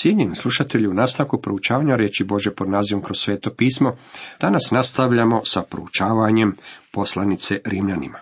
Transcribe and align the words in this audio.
Cijenjeni 0.00 0.34
slušatelji, 0.34 0.88
u 0.88 0.94
nastavku 0.94 1.40
proučavanja 1.40 1.96
riječi 1.96 2.24
Bože 2.24 2.54
pod 2.54 2.68
nazivom 2.68 3.02
kroz 3.02 3.18
sveto 3.18 3.50
pismo, 3.54 3.96
danas 4.40 4.70
nastavljamo 4.70 5.40
sa 5.44 5.62
proučavanjem 5.62 6.56
poslanice 6.92 7.60
Rimljanima. 7.64 8.18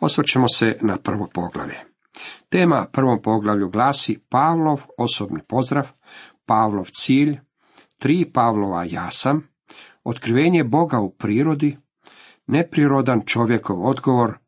Osvrćemo 0.00 0.48
se 0.48 0.78
na 0.80 0.96
prvo 0.96 1.28
poglavlje. 1.34 1.74
Tema 2.48 2.86
prvom 2.92 3.22
poglavlju 3.22 3.70
glasi 3.70 4.18
Pavlov 4.28 4.80
osobni 4.98 5.40
pozdrav, 5.48 5.88
Pavlov 6.46 6.86
cilj, 6.92 7.38
tri 7.98 8.30
Pavlova 8.34 8.84
ja 8.84 9.10
sam, 9.10 9.48
otkrivenje 10.04 10.64
Boga 10.64 11.00
u 11.00 11.10
prirodi, 11.10 11.76
neprirodan 12.46 13.22
čovjekov 13.26 13.86
odgovor, 13.86 14.38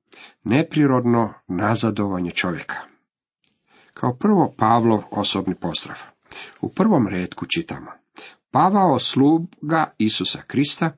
neprirodno 0.45 1.33
nazadovanje 1.49 2.31
čovjeka. 2.31 2.77
Kao 3.95 4.17
prvo 4.17 4.55
Pavlov 4.59 5.03
osobni 5.11 5.55
pozdrav. 5.55 6.12
U 6.61 6.69
prvom 6.69 7.09
redku 7.09 7.47
čitamo. 7.47 7.91
Pavao 8.51 8.99
sluga 8.99 9.95
Isusa 9.99 10.43
Krista, 10.47 10.93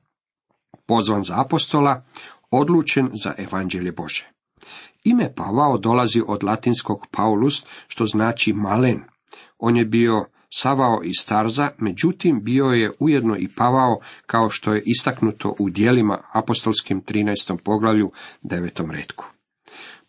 pozvan 0.85 1.23
za 1.23 1.41
apostola, 1.41 2.03
odlučen 2.51 3.09
za 3.23 3.33
evanđelje 3.37 3.91
Bože. 3.91 4.31
Ime 5.03 5.33
Pavao 5.35 5.77
dolazi 5.77 6.21
od 6.27 6.43
latinskog 6.43 7.07
Paulus, 7.11 7.65
što 7.87 8.05
znači 8.05 8.53
malen. 8.53 9.03
On 9.57 9.77
je 9.77 9.85
bio 9.85 10.25
Savao 10.57 11.01
iz 11.03 11.25
Tarza, 11.27 11.69
međutim 11.77 12.43
bio 12.43 12.65
je 12.65 12.91
ujedno 12.99 13.37
i 13.37 13.47
Pavao, 13.47 13.99
kao 14.25 14.49
što 14.49 14.73
je 14.73 14.83
istaknuto 14.85 15.55
u 15.59 15.69
dijelima 15.69 16.21
apostolskim 16.33 17.01
13. 17.01 17.57
poglavlju 17.63 18.11
9. 18.43 18.91
redku. 18.91 19.25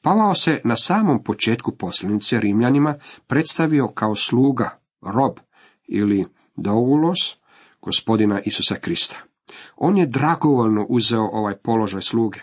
Pavao 0.03 0.35
se 0.35 0.61
na 0.65 0.77
samom 0.77 1.25
početku 1.25 1.77
poslanice 1.77 2.41
Rimljanima 2.41 2.95
predstavio 3.27 3.89
kao 3.89 4.15
sluga, 4.15 4.79
rob 5.03 5.39
ili 5.89 6.27
doulos 6.57 7.37
gospodina 7.83 8.41
Isusa 8.45 8.75
Krista. 8.75 9.17
On 9.77 9.99
je 9.99 10.07
dragovoljno 10.07 10.87
uzeo 10.89 11.29
ovaj 11.33 11.57
položaj 11.57 12.01
sluge. 12.01 12.41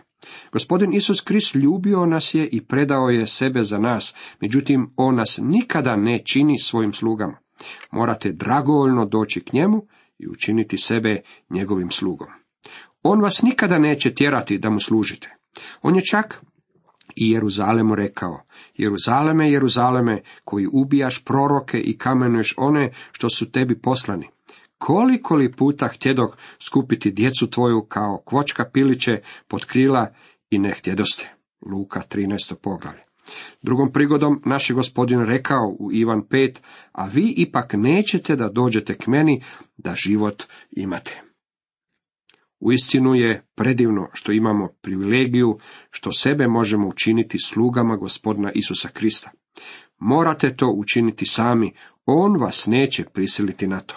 Gospodin 0.51 0.93
Isus 0.93 1.21
Krist 1.21 1.55
ljubio 1.55 2.05
nas 2.05 2.33
je 2.33 2.47
i 2.47 2.65
predao 2.65 3.09
je 3.09 3.27
sebe 3.27 3.63
za 3.63 3.77
nas, 3.77 4.15
međutim 4.39 4.93
on 4.97 5.15
nas 5.15 5.39
nikada 5.41 5.95
ne 5.95 6.23
čini 6.25 6.59
svojim 6.59 6.93
slugama. 6.93 7.37
Morate 7.91 8.31
dragovoljno 8.31 9.05
doći 9.05 9.43
k 9.43 9.53
njemu 9.53 9.87
i 10.19 10.27
učiniti 10.27 10.77
sebe 10.77 11.21
njegovim 11.49 11.91
slugom. 11.91 12.27
On 13.03 13.21
vas 13.21 13.41
nikada 13.41 13.79
neće 13.79 14.15
tjerati 14.15 14.57
da 14.57 14.69
mu 14.69 14.79
služite. 14.79 15.35
On 15.81 15.95
je 15.95 16.01
čak 16.11 16.41
i 17.15 17.31
Jeruzalemu 17.31 17.95
rekao, 17.95 18.41
Jeruzaleme, 18.75 19.51
Jeruzaleme, 19.51 20.21
koji 20.43 20.67
ubijaš 20.71 21.23
proroke 21.23 21.79
i 21.79 21.97
kamenuješ 21.97 22.53
one 22.57 22.93
što 23.11 23.29
su 23.29 23.51
tebi 23.51 23.81
poslani. 23.81 24.27
Koliko 24.77 25.35
li 25.35 25.51
puta 25.51 25.87
htjedog 25.87 26.37
skupiti 26.59 27.11
djecu 27.11 27.49
tvoju 27.49 27.81
kao 27.89 28.21
kvočka 28.25 28.65
piliće 28.73 29.21
pod 29.47 29.65
krila 29.65 30.13
i 30.49 30.59
ne 30.59 30.71
htjedoste. 30.71 31.33
Luka 31.71 32.01
13. 32.09 32.55
poglavlje. 32.55 33.01
Drugom 33.61 33.91
prigodom 33.91 34.41
naš 34.45 34.69
je 34.69 34.73
gospodin 34.73 35.25
rekao 35.25 35.75
u 35.79 35.91
Ivan 35.91 36.21
5, 36.21 36.59
a 36.91 37.05
vi 37.05 37.33
ipak 37.37 37.73
nećete 37.73 38.35
da 38.35 38.49
dođete 38.49 38.97
k 38.97 39.07
meni 39.07 39.43
da 39.77 39.95
život 39.95 40.43
imate. 40.71 41.22
Uistinu 42.65 43.15
je 43.15 43.45
predivno 43.55 44.09
što 44.13 44.31
imamo 44.31 44.67
privilegiju 44.81 45.57
što 45.91 46.11
sebe 46.11 46.47
možemo 46.47 46.87
učiniti 46.87 47.37
slugama 47.39 47.95
gospodina 47.95 48.51
Isusa 48.55 48.89
Krista. 48.89 49.31
Morate 49.97 50.55
to 50.55 50.73
učiniti 50.77 51.25
sami, 51.25 51.73
on 52.05 52.37
vas 52.41 52.67
neće 52.67 53.03
prisiliti 53.03 53.67
na 53.67 53.79
to. 53.79 53.95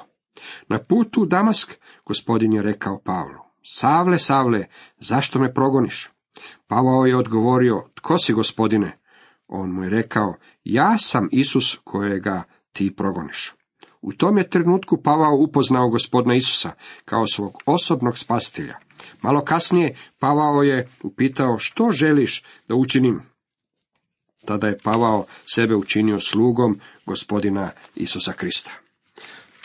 Na 0.69 0.79
putu 0.79 1.23
u 1.23 1.27
Damask 1.27 1.75
gospodin 2.07 2.53
je 2.53 2.63
rekao 2.63 3.01
Pavlu, 3.05 3.39
Savle, 3.65 4.19
Savle, 4.19 4.67
zašto 4.99 5.39
me 5.39 5.55
progoniš? 5.55 6.11
Pavao 6.67 7.07
je 7.07 7.17
odgovorio, 7.17 7.89
tko 7.95 8.19
si 8.19 8.33
gospodine? 8.33 8.99
On 9.47 9.71
mu 9.71 9.83
je 9.83 9.91
rekao, 9.91 10.35
ja 10.65 10.99
sam 10.99 11.29
Isus 11.33 11.79
kojega 11.85 12.43
ti 12.73 12.95
progoniš. 12.97 13.55
U 14.01 14.13
tom 14.13 14.39
je 14.39 14.51
trenutku 14.51 15.03
Pavao 15.03 15.37
upoznao 15.37 15.89
gospodina 15.89 16.35
Isusa 16.35 16.73
kao 17.05 17.27
svog 17.27 17.59
osobnog 17.67 18.19
spasitelja. 18.19 18.75
Malo 19.23 19.45
kasnije 19.45 19.97
Pavao 20.19 20.63
je 20.63 20.89
upitao 21.03 21.59
što 21.59 21.91
želiš 21.93 22.43
da 22.69 22.75
učinim. 22.75 23.23
Tada 24.45 24.67
je 24.67 24.79
Pavao 24.85 25.27
sebe 25.55 25.77
učinio 25.77 26.21
slugom 26.21 26.81
gospodina 27.07 27.71
Isusa 27.95 28.33
Krista. 28.33 28.71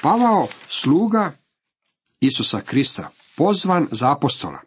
Pavao 0.02 0.48
sluga 0.68 1.32
Isusa 2.20 2.62
Krista, 2.62 3.10
pozvan 3.38 3.88
za 3.92 4.12
apostola. 4.12 4.60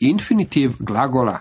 Infinitiv 0.00 0.70
glagola 0.78 1.40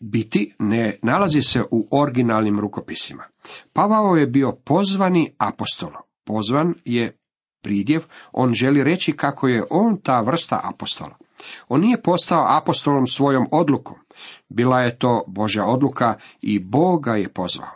biti 0.00 0.54
ne 0.58 0.98
nalazi 1.02 1.42
se 1.42 1.62
u 1.70 1.88
originalnim 1.90 2.60
rukopisima. 2.60 3.24
Pavao 3.72 4.16
je 4.16 4.26
bio 4.26 4.52
pozvani 4.64 5.34
apostol. 5.38 5.90
Pozvan 6.24 6.74
je 6.84 7.16
pridjev, 7.62 8.04
on 8.32 8.54
želi 8.54 8.84
reći 8.84 9.12
kako 9.12 9.48
je 9.48 9.64
on 9.70 9.96
ta 9.96 10.20
vrsta 10.20 10.60
apostola. 10.64 11.16
On 11.68 11.80
nije 11.80 12.02
postao 12.02 12.56
apostolom 12.56 13.06
svojom 13.06 13.46
odlukom. 13.52 13.96
Bila 14.48 14.80
je 14.80 14.98
to 14.98 15.24
Božja 15.26 15.64
odluka 15.64 16.14
i 16.40 16.58
Boga 16.58 17.14
je 17.14 17.28
pozvao. 17.28 17.70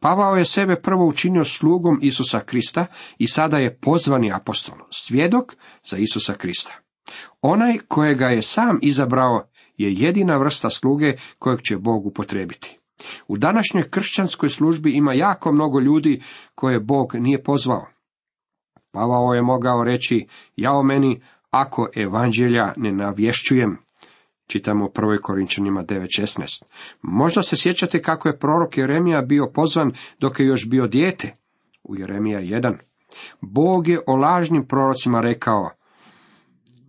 Pavao 0.00 0.36
je 0.36 0.44
sebe 0.44 0.76
prvo 0.76 1.06
učinio 1.06 1.44
slugom 1.44 1.98
Isusa 2.02 2.40
Krista 2.40 2.86
i 3.18 3.26
sada 3.26 3.58
je 3.58 3.76
pozvani 3.76 4.32
apostol, 4.32 4.78
svjedok 4.90 5.56
za 5.84 5.96
Isusa 5.96 6.34
Krista. 6.34 6.74
Onaj 7.42 7.78
kojega 7.88 8.26
je 8.26 8.42
sam 8.42 8.78
izabrao 8.82 9.44
je 9.82 9.92
jedina 9.92 10.36
vrsta 10.36 10.70
sluge 10.70 11.12
kojeg 11.38 11.60
će 11.62 11.76
Bog 11.76 12.06
upotrebiti. 12.06 12.78
U 13.28 13.36
današnjoj 13.36 13.90
kršćanskoj 13.90 14.48
službi 14.48 14.90
ima 14.90 15.12
jako 15.14 15.52
mnogo 15.52 15.80
ljudi 15.80 16.22
koje 16.54 16.80
Bog 16.80 17.14
nije 17.14 17.42
pozvao. 17.42 17.86
Pavao 18.92 19.34
je 19.34 19.42
mogao 19.42 19.84
reći, 19.84 20.26
ja 20.56 20.72
o 20.72 20.82
meni, 20.82 21.22
ako 21.50 21.88
evanđelja 21.96 22.72
ne 22.76 22.92
navješćujem, 22.92 23.78
čitamo 24.46 24.84
u 24.84 24.88
1. 24.88 25.20
Korinčanima 25.20 25.84
9.16. 25.84 26.62
Možda 27.02 27.42
se 27.42 27.56
sjećate 27.56 28.02
kako 28.02 28.28
je 28.28 28.38
prorok 28.38 28.78
Jeremija 28.78 29.22
bio 29.22 29.50
pozvan 29.54 29.92
dok 30.18 30.40
je 30.40 30.46
još 30.46 30.68
bio 30.68 30.86
dijete, 30.86 31.34
u 31.82 31.96
Jeremija 31.96 32.40
1. 32.40 32.76
Bog 33.40 33.88
je 33.88 34.00
o 34.06 34.16
lažnim 34.16 34.66
prorocima 34.66 35.20
rekao, 35.20 35.70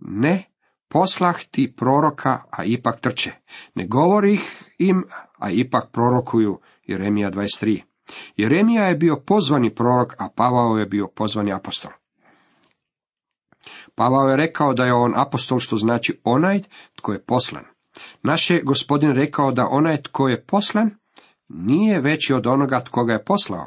ne, 0.00 0.51
poslah 0.92 1.44
ti 1.50 1.72
proroka, 1.76 2.44
a 2.50 2.64
ipak 2.64 3.00
trče. 3.00 3.30
Ne 3.74 3.86
govori 3.86 4.32
ih 4.32 4.44
im, 4.78 5.04
a 5.38 5.50
ipak 5.50 5.90
prorokuju. 5.92 6.58
Jeremija 6.86 7.30
23. 7.30 7.82
Jeremija 8.36 8.84
je 8.84 8.96
bio 8.96 9.16
pozvani 9.26 9.74
prorok, 9.74 10.14
a 10.18 10.28
Pavao 10.36 10.78
je 10.78 10.86
bio 10.86 11.08
pozvani 11.08 11.52
apostol. 11.52 11.92
Pavao 13.94 14.28
je 14.28 14.36
rekao 14.36 14.74
da 14.74 14.84
je 14.84 14.92
on 14.92 15.12
apostol, 15.16 15.58
što 15.58 15.76
znači 15.76 16.20
onaj 16.24 16.60
tko 16.96 17.12
je 17.12 17.24
poslan. 17.24 17.64
Naš 18.22 18.50
je 18.50 18.62
gospodin 18.62 19.12
rekao 19.12 19.52
da 19.52 19.68
onaj 19.70 20.02
tko 20.02 20.28
je 20.28 20.44
poslan 20.44 20.90
nije 21.48 22.00
veći 22.00 22.34
od 22.34 22.46
onoga 22.46 22.80
tko 22.80 23.04
ga 23.04 23.12
je 23.12 23.24
poslao. 23.24 23.66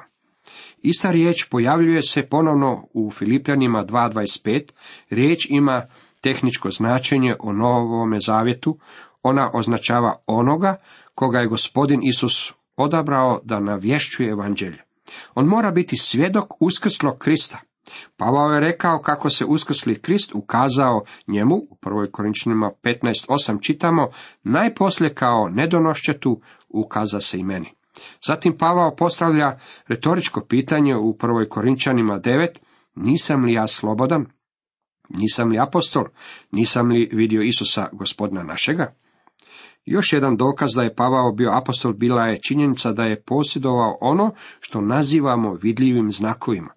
Ista 0.82 1.12
riječ 1.12 1.50
pojavljuje 1.50 2.02
se 2.02 2.28
ponovno 2.30 2.88
u 2.94 3.12
Filipljanima 3.12 3.86
2.25. 3.86 4.72
Riječ 5.10 5.48
ima 5.50 5.86
tehničko 6.26 6.72
značenje 6.72 7.36
o 7.40 7.54
novome 7.54 8.20
zavjetu. 8.20 8.78
Ona 9.24 9.50
označava 9.54 10.16
onoga 10.28 10.76
koga 11.16 11.40
je 11.40 11.48
gospodin 11.48 12.00
Isus 12.04 12.54
odabrao 12.78 13.40
da 13.44 13.60
navješćuje 13.60 14.30
evanđelje. 14.30 14.82
On 15.36 15.46
mora 15.46 15.72
biti 15.72 15.98
svjedok 15.98 16.46
uskrslog 16.60 17.18
Krista. 17.18 17.60
Pavao 18.18 18.54
je 18.54 18.60
rekao 18.60 19.00
kako 19.00 19.30
se 19.30 19.46
uskrsli 19.46 20.02
Krist 20.02 20.36
ukazao 20.36 21.04
njemu, 21.28 21.56
u 21.56 21.78
1. 21.82 22.12
Korinčanima 22.12 22.72
15.8 22.84 23.62
čitamo, 23.62 24.08
najposlije 24.44 25.14
kao 25.14 25.50
nedonošćetu 25.50 26.42
ukaza 26.70 27.20
se 27.20 27.40
i 27.40 27.44
meni. 27.44 27.74
Zatim 28.28 28.58
Pavao 28.58 28.96
postavlja 28.96 29.58
retoričko 29.88 30.42
pitanje 30.50 30.96
u 30.96 31.14
1. 31.14 31.50
Korinčanima 31.50 32.20
9, 32.20 32.48
nisam 32.96 33.44
li 33.44 33.54
ja 33.54 33.68
slobodan? 33.68 34.26
Nisam 35.10 35.50
li 35.50 35.60
apostol? 35.60 36.04
Nisam 36.52 36.90
li 36.90 37.10
vidio 37.14 37.42
Isusa 37.42 37.88
gospodina 37.92 38.44
našega? 38.44 38.94
Još 39.86 40.14
jedan 40.14 40.38
dokaz 40.38 40.70
da 40.76 40.84
je 40.84 40.96
Pavao 40.96 41.32
bio 41.32 41.52
apostol 41.52 41.94
bila 41.94 42.26
je 42.26 42.42
činjenica 42.42 42.92
da 42.92 43.06
je 43.06 43.22
posjedovao 43.22 43.98
ono 44.02 44.32
što 44.60 44.82
nazivamo 44.82 45.54
vidljivim 45.54 46.12
znakovima. 46.12 46.70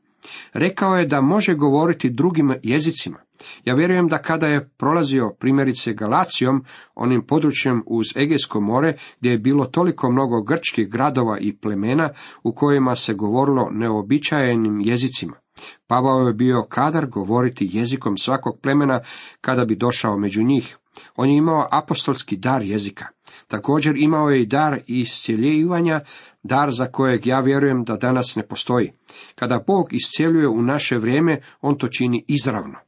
Rekao 0.52 0.96
je 0.96 1.06
da 1.06 1.20
može 1.20 1.54
govoriti 1.54 2.10
drugim 2.10 2.54
jezicima. 2.62 3.18
Ja 3.64 3.74
vjerujem 3.74 4.08
da 4.08 4.18
kada 4.18 4.46
je 4.46 4.68
prolazio 4.76 5.34
primjerice 5.40 5.92
Galacijom, 5.92 6.64
onim 6.94 7.26
područjem 7.26 7.82
uz 7.86 8.06
Egejsko 8.16 8.60
more, 8.60 8.96
gdje 9.20 9.30
je 9.30 9.38
bilo 9.38 9.64
toliko 9.64 10.10
mnogo 10.10 10.42
grčkih 10.42 10.88
gradova 10.88 11.38
i 11.38 11.56
plemena 11.56 12.10
u 12.42 12.52
kojima 12.52 12.94
se 12.94 13.14
govorilo 13.14 13.68
neobičajenim 13.72 14.80
jezicima. 14.80 15.36
Pavao 15.86 16.26
je 16.26 16.34
bio 16.34 16.66
kadar 16.68 17.06
govoriti 17.06 17.70
jezikom 17.72 18.18
svakog 18.18 18.58
plemena 18.62 19.00
kada 19.40 19.64
bi 19.64 19.76
došao 19.76 20.18
među 20.18 20.42
njih. 20.42 20.76
On 21.16 21.28
je 21.28 21.36
imao 21.36 21.68
apostolski 21.70 22.36
dar 22.36 22.62
jezika. 22.62 23.06
Također 23.48 23.96
imao 23.96 24.30
je 24.30 24.42
i 24.42 24.46
dar 24.46 24.80
iscjeljivanja, 24.86 26.00
dar 26.42 26.70
za 26.70 26.86
kojeg 26.86 27.26
ja 27.26 27.40
vjerujem 27.40 27.84
da 27.84 27.96
danas 27.96 28.36
ne 28.36 28.46
postoji. 28.46 28.92
Kada 29.34 29.64
Bog 29.66 29.86
iscjeljuje 29.90 30.48
u 30.48 30.62
naše 30.62 30.98
vrijeme, 30.98 31.40
on 31.60 31.78
to 31.78 31.88
čini 31.88 32.24
izravno. 32.28 32.78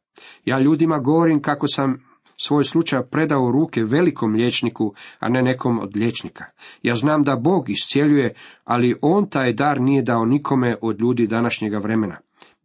Ja 0.44 0.58
ljudima 0.58 0.98
govorim 0.98 1.42
kako 1.42 1.66
sam 1.68 2.10
svoj 2.36 2.64
slučaj 2.64 3.02
predao 3.10 3.50
ruke 3.50 3.84
velikom 3.84 4.34
liječniku, 4.34 4.94
a 5.18 5.28
ne 5.28 5.42
nekom 5.42 5.78
od 5.78 5.96
liječnika. 5.96 6.44
Ja 6.82 6.94
znam 6.94 7.22
da 7.22 7.36
Bog 7.36 7.70
iscjeljuje, 7.70 8.34
ali 8.64 8.94
on 9.02 9.30
taj 9.30 9.52
dar 9.52 9.80
nije 9.80 10.02
dao 10.02 10.24
nikome 10.24 10.76
od 10.82 11.00
ljudi 11.00 11.26
današnjega 11.26 11.78
vremena. 11.78 12.16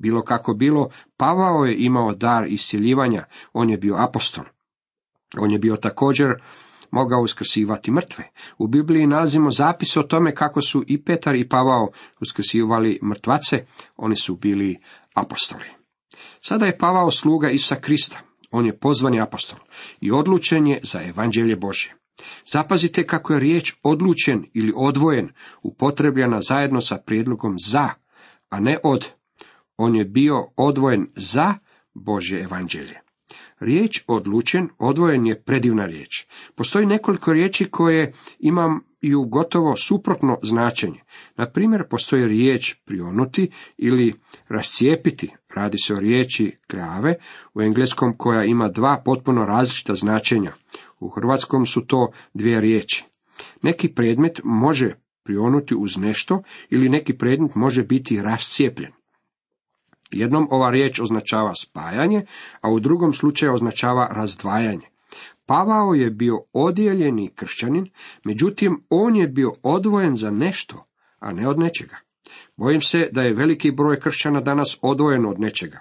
Bilo 0.06 0.22
kako 0.22 0.54
bilo, 0.54 0.90
Pavao 1.18 1.66
je 1.66 1.76
imao 1.78 2.14
dar 2.14 2.46
iscjeljivanja, 2.48 3.26
on 3.54 3.70
je 3.70 3.78
bio 3.78 3.96
apostol. 3.98 4.44
On 5.38 5.52
je 5.52 5.60
bio 5.60 5.76
također 5.76 6.28
mogao 6.92 7.22
uskrsivati 7.22 7.92
mrtve. 7.92 8.30
U 8.58 8.68
Bibliji 8.68 9.08
nalazimo 9.08 9.50
zapis 9.50 9.98
o 9.98 10.04
tome 10.04 10.36
kako 10.36 10.62
su 10.62 10.84
i 10.88 11.04
Petar 11.04 11.36
i 11.36 11.50
Pavao 11.50 11.90
uskrsivali 12.22 13.00
mrtvace, 13.04 13.66
oni 13.96 14.16
su 14.16 14.36
bili 14.36 14.78
apostoli. 15.14 15.66
Sada 16.42 16.66
je 16.66 16.78
Pavao 16.78 17.12
sluga 17.12 17.50
Isa 17.50 17.76
Krista. 17.76 18.20
On 18.52 18.66
je 18.66 18.78
pozvani 18.78 19.22
apostol 19.22 19.60
i 20.02 20.12
odlučen 20.12 20.68
je 20.68 20.80
za 20.84 21.02
evanđelje 21.04 21.56
Božje. 21.56 21.96
Zapazite 22.46 23.08
kako 23.08 23.34
je 23.34 23.40
riječ 23.40 23.74
odlučen 23.84 24.46
ili 24.54 24.74
odvojen 24.76 25.30
upotrebljena 25.64 26.42
zajedno 26.42 26.82
sa 26.82 26.98
prijedlogom 26.98 27.56
za, 27.60 27.90
a 28.50 28.60
ne 28.60 28.78
od. 28.84 29.06
On 29.78 29.96
je 29.96 30.06
bio 30.06 30.48
odvojen 30.58 31.08
za 31.16 31.54
Božje 31.94 32.42
evanđelje. 32.42 33.00
Riječ 33.60 34.04
odlučen, 34.08 34.70
odvojen 34.78 35.26
je 35.26 35.42
predivna 35.42 35.86
riječ. 35.86 36.26
Postoji 36.56 36.86
nekoliko 36.86 37.34
riječi 37.34 37.70
koje 37.72 38.14
imaju 38.40 39.26
gotovo 39.28 39.76
suprotno 39.76 40.38
značenje. 40.44 41.00
Na 41.38 41.50
primjer, 41.50 41.84
postoji 41.90 42.28
riječ 42.28 42.76
prionuti 42.86 43.52
ili 43.78 44.14
rascijepiti. 44.48 45.32
Radi 45.56 45.78
se 45.78 45.94
o 45.94 46.00
riječi 46.00 46.58
krave 46.68 47.16
u 47.54 47.62
engleskom 47.62 48.18
koja 48.18 48.44
ima 48.44 48.70
dva 48.70 49.02
potpuno 49.06 49.46
različita 49.46 49.94
značenja. 49.96 50.52
U 51.00 51.10
hrvatskom 51.10 51.66
su 51.66 51.86
to 51.86 52.12
dvije 52.34 52.62
riječi. 52.62 53.06
Neki 53.62 53.94
predmet 53.94 54.40
može 54.44 54.96
prionuti 55.24 55.76
uz 55.76 55.98
nešto 55.98 56.44
ili 56.70 56.90
neki 56.90 57.18
predmet 57.18 57.56
može 57.56 57.84
biti 57.84 58.22
rascijepljen. 58.22 58.92
Jednom 60.12 60.48
ova 60.52 60.70
riječ 60.70 61.00
označava 61.00 61.54
spajanje, 61.54 62.26
a 62.62 62.72
u 62.72 62.80
drugom 62.80 63.14
slučaju 63.14 63.54
označava 63.54 64.08
razdvajanje. 64.12 64.88
Pavao 65.46 65.94
je 65.94 66.12
bio 66.12 66.40
odijeljeni 66.54 67.32
kršćanin, 67.36 67.90
međutim 68.26 68.84
on 68.90 69.16
je 69.16 69.28
bio 69.28 69.52
odvojen 69.64 70.16
za 70.16 70.32
nešto, 70.32 70.86
a 71.20 71.34
ne 71.34 71.48
od 71.48 71.60
nečega. 71.60 71.96
Bojim 72.58 72.82
se 72.82 73.10
da 73.12 73.22
je 73.22 73.34
veliki 73.34 73.72
broj 73.72 74.00
kršćana 74.00 74.42
danas 74.42 74.78
odvojen 74.82 75.26
od 75.26 75.40
nečega. 75.40 75.80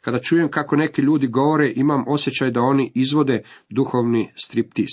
Kada 0.00 0.18
čujem 0.18 0.50
kako 0.50 0.76
neki 0.76 1.02
ljudi 1.02 1.26
govore, 1.26 1.72
imam 1.76 2.04
osjećaj 2.08 2.50
da 2.50 2.60
oni 2.60 2.92
izvode 2.94 3.42
duhovni 3.68 4.32
striptiz. 4.36 4.88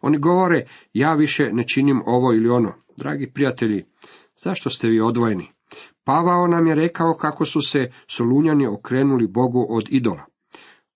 Oni 0.00 0.18
govore, 0.18 0.66
ja 0.92 1.14
više 1.14 1.50
ne 1.52 1.66
činim 1.66 2.02
ovo 2.06 2.32
ili 2.34 2.48
ono. 2.48 2.74
Dragi 2.96 3.30
prijatelji, 3.34 3.84
zašto 4.36 4.70
ste 4.70 4.88
vi 4.88 5.00
odvojeni? 5.00 5.57
Pavao 6.08 6.46
nam 6.46 6.66
je 6.66 6.74
rekao 6.74 7.16
kako 7.16 7.44
su 7.44 7.60
se 7.60 7.90
Solunjani 8.06 8.66
okrenuli 8.66 9.26
Bogu 9.26 9.66
od 9.68 9.86
idola. 9.90 10.24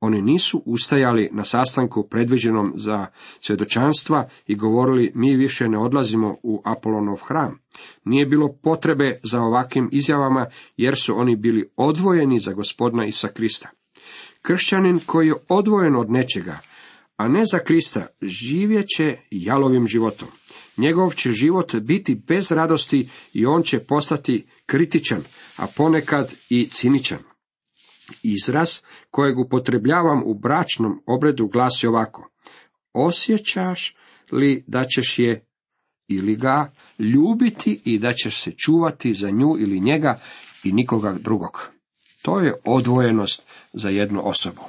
Oni 0.01 0.23
nisu 0.23 0.63
ustajali 0.67 1.31
na 1.33 1.45
sastanku 1.45 2.09
predviđenom 2.11 2.73
za 2.77 3.07
svjedočanstva 3.41 4.29
i 4.47 4.57
govorili 4.57 5.13
mi 5.15 5.37
više 5.37 5.69
ne 5.69 5.79
odlazimo 5.79 6.37
u 6.43 6.63
Apolonov 6.65 7.17
hram. 7.17 7.59
Nije 8.05 8.27
bilo 8.27 8.49
potrebe 8.63 9.21
za 9.23 9.41
ovakvim 9.41 9.89
izjavama 9.93 10.47
jer 10.77 10.97
su 10.97 11.19
oni 11.19 11.37
bili 11.37 11.71
odvojeni 11.77 12.39
za 12.39 12.53
gospodina 12.53 13.07
Isa 13.07 13.29
Krista. 13.29 13.69
Kršćanin 14.43 15.01
koji 15.07 15.27
je 15.27 15.35
odvojen 15.49 15.97
od 15.97 16.11
nečega, 16.11 16.59
a 17.17 17.29
ne 17.29 17.43
za 17.53 17.59
Krista, 17.59 18.07
živjet 18.23 18.87
će 18.97 19.17
jalovim 19.31 19.87
životom. 19.87 20.29
Njegov 20.77 21.11
će 21.15 21.33
život 21.33 21.75
biti 21.75 22.23
bez 22.29 22.53
radosti 22.53 23.09
i 23.33 23.47
on 23.47 23.63
će 23.63 23.79
postati 23.79 24.47
kritičan, 24.73 25.23
a 25.57 25.67
ponekad 25.77 26.33
i 26.49 26.67
ciničan. 26.67 27.19
Izraz 28.23 28.81
kojeg 29.11 29.39
upotrebljavam 29.39 30.23
u 30.27 30.35
bračnom 30.35 31.03
obredu 31.07 31.47
glasi 31.47 31.87
ovako. 31.87 32.31
Osjećaš 32.93 33.97
li 34.31 34.65
da 34.67 34.85
ćeš 34.85 35.19
je 35.19 35.47
ili 36.09 36.37
ga 36.37 36.73
ljubiti 36.99 37.83
i 37.85 37.99
da 37.99 38.13
ćeš 38.13 38.43
se 38.43 38.51
čuvati 38.51 39.15
za 39.15 39.31
nju 39.31 39.57
ili 39.59 39.81
njega 39.81 40.19
i 40.65 40.73
nikoga 40.73 41.13
drugog. 41.21 41.71
To 42.23 42.41
je 42.41 42.55
odvojenost 42.65 43.47
za 43.73 43.89
jednu 43.89 44.21
osobu. 44.25 44.63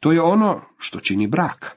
To 0.00 0.12
je 0.12 0.22
ono 0.22 0.60
što 0.78 1.00
čini 1.00 1.26
brak. 1.26 1.76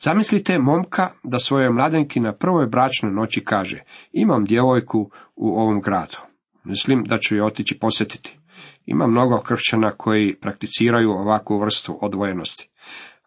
Zamislite 0.00 0.58
momka 0.58 1.12
da 1.22 1.38
svojoj 1.38 1.70
mladenki 1.70 2.20
na 2.20 2.32
prvoj 2.32 2.66
bračnoj 2.66 3.12
noći 3.12 3.44
kaže, 3.44 3.82
imam 4.12 4.44
djevojku 4.44 5.10
u 5.36 5.60
ovom 5.60 5.80
gradu. 5.80 6.29
Mislim 6.64 7.04
da 7.04 7.18
ću 7.18 7.36
je 7.36 7.44
otići 7.44 7.78
posjetiti. 7.78 8.38
Ima 8.86 9.06
mnogo 9.06 9.40
kršćana 9.40 9.90
koji 9.90 10.36
prakticiraju 10.40 11.10
ovakvu 11.10 11.58
vrstu 11.58 11.98
odvojenosti. 12.02 12.68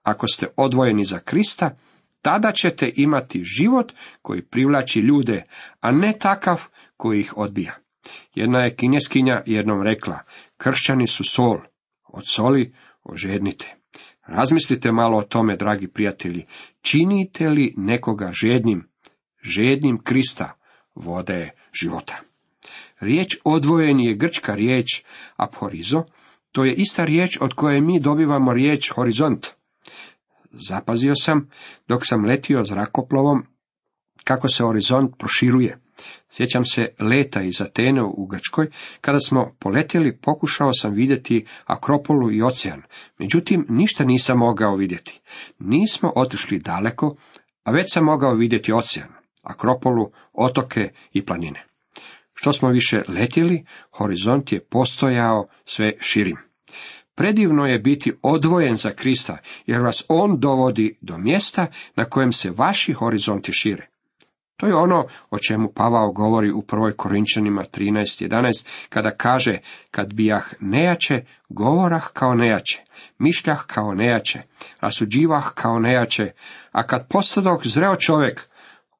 Ako 0.03 0.27
ste 0.27 0.47
odvojeni 0.57 1.03
za 1.03 1.19
Krista, 1.19 1.77
tada 2.21 2.51
ćete 2.51 2.91
imati 2.95 3.43
život 3.43 3.93
koji 4.21 4.41
privlači 4.41 4.99
ljude, 4.99 5.43
a 5.79 5.91
ne 5.91 6.13
takav 6.19 6.67
koji 6.97 7.19
ih 7.19 7.37
odbija. 7.37 7.75
Jedna 8.35 8.59
je 8.59 8.75
kinjeskinja 8.75 9.43
jednom 9.45 9.81
rekla, 9.81 10.19
kršćani 10.57 11.07
su 11.07 11.23
sol, 11.23 11.59
od 12.07 12.23
soli 12.27 12.73
ožednite. 13.03 13.75
Razmislite 14.27 14.91
malo 14.91 15.17
o 15.17 15.23
tome, 15.23 15.55
dragi 15.55 15.87
prijatelji, 15.87 16.45
činite 16.81 17.49
li 17.49 17.73
nekoga 17.77 18.31
žednim, 18.31 18.87
žednim 19.41 20.03
Krista, 20.03 20.53
vode 20.95 21.49
života. 21.73 22.32
Riječ 23.03 23.37
odvojen 23.43 23.99
je 23.99 24.15
grčka 24.15 24.55
riječ 24.55 25.03
aphorizo, 25.35 26.03
to 26.51 26.65
je 26.65 26.73
ista 26.73 27.05
riječ 27.05 27.37
od 27.41 27.53
koje 27.53 27.81
mi 27.81 27.99
dobivamo 27.99 28.53
riječ 28.53 28.91
horizont. 28.95 29.47
Zapazio 30.51 31.13
sam, 31.15 31.49
dok 31.87 32.01
sam 32.05 32.25
letio 32.25 32.63
zrakoplovom, 32.63 33.43
kako 34.23 34.47
se 34.47 34.63
horizont 34.63 35.15
proširuje. 35.17 35.79
Sjećam 36.29 36.65
se 36.65 36.87
leta 36.99 37.41
iz 37.41 37.61
Atene 37.61 38.03
u 38.03 38.25
Grčkoj, 38.25 38.69
kada 39.01 39.19
smo 39.19 39.55
poletjeli 39.59 40.17
pokušao 40.17 40.73
sam 40.73 40.93
vidjeti 40.93 41.45
Akropolu 41.65 42.31
i 42.31 42.41
ocean, 42.41 42.81
međutim 43.19 43.65
ništa 43.69 44.03
nisam 44.03 44.37
mogao 44.37 44.75
vidjeti. 44.75 45.21
Nismo 45.59 46.13
otišli 46.15 46.59
daleko, 46.59 47.15
a 47.63 47.71
već 47.71 47.93
sam 47.93 48.03
mogao 48.03 48.33
vidjeti 48.33 48.73
ocean, 48.73 49.09
Akropolu, 49.41 50.11
otoke 50.33 50.89
i 51.11 51.25
planine. 51.25 51.72
Što 52.43 52.53
smo 52.53 52.69
više 52.69 53.01
letjeli, 53.07 53.65
horizont 53.97 54.51
je 54.51 54.59
postojao 54.59 55.47
sve 55.65 55.93
širim. 55.99 56.37
Predivno 57.15 57.65
je 57.65 57.79
biti 57.79 58.13
odvojen 58.21 58.75
za 58.75 58.91
Krista, 58.91 59.37
jer 59.65 59.81
vas 59.81 60.05
On 60.07 60.39
dovodi 60.39 60.97
do 61.01 61.17
mjesta 61.17 61.67
na 61.95 62.05
kojem 62.05 62.33
se 62.33 62.51
vaši 62.51 62.93
horizonti 62.93 63.51
šire. 63.51 63.87
To 64.57 64.67
je 64.67 64.75
ono 64.75 65.05
o 65.29 65.37
čemu 65.39 65.71
Pavao 65.75 66.11
govori 66.11 66.51
u 66.51 66.61
prvoj 66.61 66.95
Korinčanima 66.95 67.63
13.11, 67.77 68.65
kada 68.89 69.11
kaže, 69.11 69.57
kad 69.91 70.13
bijah 70.13 70.53
nejače, 70.59 71.25
govorah 71.49 72.07
kao 72.13 72.35
nejače, 72.35 72.81
mišljah 73.17 73.65
kao 73.67 73.93
nejače, 73.93 74.41
rasuđivah 74.79 75.53
kao 75.53 75.79
nejače, 75.79 76.31
a 76.71 76.87
kad 76.87 77.07
postadok 77.09 77.67
zreo 77.67 77.95
čovjek, 77.95 78.49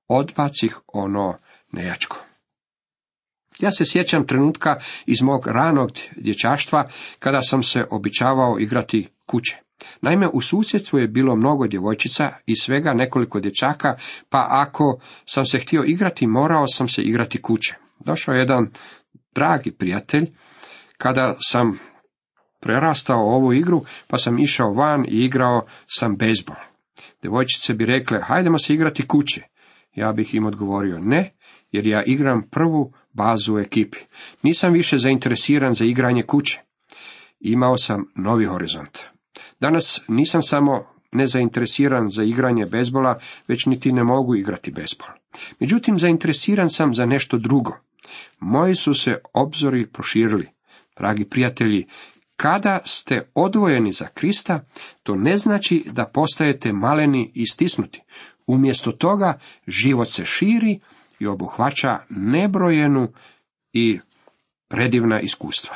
odbacih 0.08 0.80
ono 0.88 1.38
nejačko. 1.72 2.18
Ja 3.60 3.72
se 3.72 3.86
sjećam 3.86 4.28
trenutka 4.28 4.76
iz 5.06 5.22
mog 5.22 5.48
ranog 5.48 5.92
dječaštva 6.16 6.90
kada 7.20 7.42
sam 7.42 7.64
se 7.64 7.86
običavao 7.92 8.60
igrati 8.60 9.08
kuće. 9.26 9.58
Naime, 10.02 10.28
u 10.34 10.42
susjedstvu 10.42 11.00
je 11.00 11.08
bilo 11.08 11.36
mnogo 11.36 11.68
djevojčica 11.68 12.32
i 12.46 12.56
svega 12.56 12.94
nekoliko 12.94 13.40
dječaka, 13.40 13.96
pa 14.30 14.48
ako 14.50 15.00
sam 15.26 15.46
se 15.46 15.60
htio 15.60 15.84
igrati, 15.88 16.28
morao 16.28 16.68
sam 16.68 16.88
se 16.88 17.02
igrati 17.02 17.42
kuće. 17.42 17.76
Došao 18.00 18.34
je 18.34 18.40
jedan 18.40 18.72
dragi 19.36 19.72
prijatelj, 19.72 20.26
kada 20.98 21.36
sam 21.40 21.80
prerastao 22.62 23.20
ovu 23.20 23.54
igru, 23.54 23.82
pa 24.08 24.18
sam 24.18 24.40
išao 24.40 24.74
van 24.74 25.06
i 25.06 25.26
igrao 25.26 25.66
sam 25.88 26.18
bejsbol. 26.18 26.56
Djevojčice 27.22 27.74
bi 27.74 27.86
rekle, 27.86 28.20
hajdemo 28.22 28.58
se 28.58 28.74
igrati 28.74 29.08
kuće. 29.08 29.42
Ja 29.96 30.12
bih 30.12 30.36
im 30.36 30.46
odgovorio, 30.46 31.00
ne, 31.00 31.34
jer 31.72 31.88
ja 31.88 32.04
igram 32.04 32.50
prvu 32.52 32.94
bazu 33.14 33.56
u 33.56 33.60
ekipi. 33.60 33.98
Nisam 34.44 34.74
više 34.74 34.98
zainteresiran 34.98 35.74
za 35.74 35.86
igranje 35.86 36.24
kuće. 36.24 36.60
imao 37.40 37.78
sam 37.78 38.06
novi 38.16 38.46
horizont. 38.46 39.00
Danas 39.60 40.02
nisam 40.08 40.42
samo 40.42 40.86
nezainteresiran 41.12 42.10
za 42.10 42.24
igranje 42.24 42.66
bezbola, 42.66 43.20
već 43.48 43.66
niti 43.66 43.92
ne 43.92 44.04
mogu 44.04 44.36
igrati 44.36 44.72
bezbol. 44.72 45.08
Međutim, 45.60 46.00
zainteresiran 46.00 46.70
sam 46.70 46.94
za 46.94 47.06
nešto 47.06 47.38
drugo. 47.38 47.78
Moji 48.40 48.76
su 48.76 48.94
se 48.94 49.18
obzori 49.34 49.88
proširili. 49.88 50.50
Dragi 50.98 51.26
prijatelji, 51.26 51.88
kada 52.36 52.80
ste 52.86 53.22
odvojeni 53.36 53.92
za 53.92 54.08
Krista, 54.14 54.66
to 55.04 55.16
ne 55.16 55.38
znači 55.38 55.84
da 55.92 56.06
postajete 56.06 56.74
maleni 56.74 57.32
i 57.34 57.46
stisnuti. 57.46 58.02
Umjesto 58.48 58.92
toga, 58.92 59.40
život 59.68 60.10
se 60.10 60.26
širi 60.26 60.80
i 61.24 61.28
obuhvaća 61.28 61.98
nebrojenu 62.10 63.08
i 63.74 64.00
predivna 64.68 65.20
iskustva. 65.22 65.76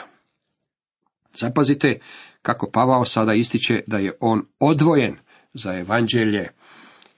Zapazite 1.33 1.99
kako 2.41 2.69
Pavao 2.73 3.05
sada 3.05 3.33
ističe 3.33 3.81
da 3.87 3.97
je 3.97 4.11
on 4.19 4.45
odvojen 4.59 5.15
za 5.53 5.73
evanđelje 5.73 6.49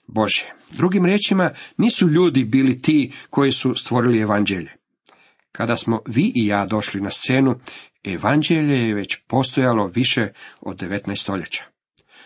Bože. 0.08 0.54
Drugim 0.72 1.06
riječima, 1.06 1.52
nisu 1.78 2.10
ljudi 2.10 2.44
bili 2.44 2.82
ti 2.82 3.14
koji 3.30 3.52
su 3.52 3.76
stvorili 3.76 4.22
evanđelje. 4.22 4.74
Kada 5.52 5.76
smo 5.76 6.02
vi 6.08 6.32
i 6.36 6.48
ja 6.48 6.66
došli 6.66 7.02
na 7.02 7.10
scenu, 7.10 7.56
evanđelje 8.04 8.88
je 8.88 8.96
već 8.96 9.18
postojalo 9.28 9.88
više 9.88 10.28
od 10.62 10.78
19 10.78 11.16
stoljeća. 11.16 11.64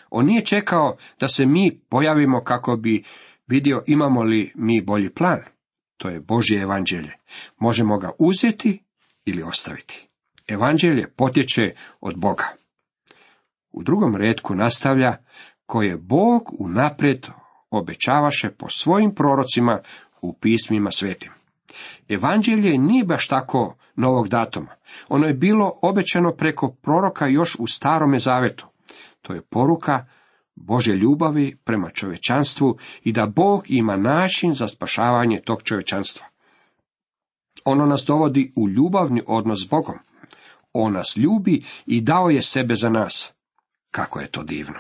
On 0.10 0.26
nije 0.26 0.46
čekao 0.46 0.98
da 1.20 1.28
se 1.28 1.46
mi 1.46 1.80
pojavimo 1.90 2.44
kako 2.44 2.78
bi 2.78 3.04
vidio 3.48 3.84
imamo 3.88 4.24
li 4.24 4.52
mi 4.56 4.82
bolji 4.82 5.10
plan. 5.10 5.40
To 5.98 6.10
je 6.10 6.20
Božje 6.20 6.62
evanđelje. 6.62 7.12
Možemo 7.58 7.98
ga 7.98 8.12
uzeti 8.20 8.84
ili 9.26 9.44
ostaviti. 9.44 10.08
Evanđelje 10.48 11.14
potječe 11.16 11.76
od 12.02 12.18
Boga. 12.18 12.48
U 13.72 13.84
drugom 13.84 14.16
redku 14.16 14.56
nastavlja 14.56 15.18
koje 15.66 15.98
Bog 15.98 16.42
unaprijed 16.60 17.28
obećavaše 17.70 18.50
po 18.50 18.70
svojim 18.70 19.16
prorocima 19.16 19.82
u 20.22 20.34
pismima 20.34 20.92
svetim. 20.92 21.32
Evanđelje 22.10 22.78
nije 22.78 23.06
baš 23.06 23.28
tako 23.28 23.76
novog 23.96 24.28
datuma. 24.28 24.76
Ono 25.10 25.28
je 25.28 25.34
bilo 25.34 25.80
obećano 25.82 26.32
preko 26.32 26.76
proroka 26.82 27.28
još 27.28 27.56
u 27.60 27.68
starome 27.68 28.20
zavetu. 28.20 28.68
To 29.22 29.34
je 29.34 29.42
poruka 29.42 30.06
Bože 30.56 30.96
ljubavi 30.96 31.58
prema 31.64 31.90
čovečanstvu 31.90 32.78
i 33.04 33.12
da 33.12 33.26
Bog 33.28 33.64
ima 33.68 33.98
način 33.98 34.54
za 34.54 34.68
spašavanje 34.68 35.42
tog 35.46 35.64
čovečanstva. 35.64 36.26
Ono 37.66 37.86
nas 37.86 38.04
dovodi 38.08 38.54
u 38.56 38.70
ljubavni 38.70 39.22
odnos 39.28 39.62
s 39.62 39.70
Bogom. 39.70 39.96
On 40.74 40.94
nas 40.94 41.18
ljubi 41.18 41.64
i 41.86 42.02
dao 42.02 42.30
je 42.30 42.42
sebe 42.42 42.76
za 42.76 42.90
nas. 42.90 43.34
Kako 43.92 44.20
je 44.20 44.28
to 44.28 44.44
divno. 44.44 44.80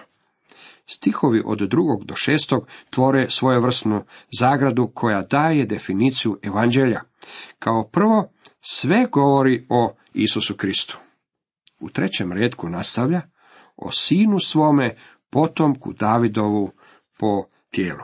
Stihovi 0.86 1.42
od 1.46 1.60
drugog 1.60 2.06
do 2.06 2.16
šestog 2.16 2.68
tvore 2.90 3.30
svojevrsnu 3.30 4.04
zagradu 4.40 4.92
koja 4.94 5.22
daje 5.22 5.66
definiciju 5.66 6.40
evanđelja. 6.42 7.02
Kao 7.60 7.84
prvo, 7.84 8.32
sve 8.62 9.06
govori 9.12 9.66
o 9.70 9.96
Isusu 10.14 10.56
Kristu. 10.56 10.98
U 11.80 11.90
trećem 11.90 12.32
redku 12.32 12.70
nastavlja 12.70 13.22
o 13.76 13.92
sinu 13.92 14.40
svome, 14.40 14.96
potomku 15.34 15.94
Davidovu 15.94 16.72
po 17.20 17.44
tijelu. 17.72 18.04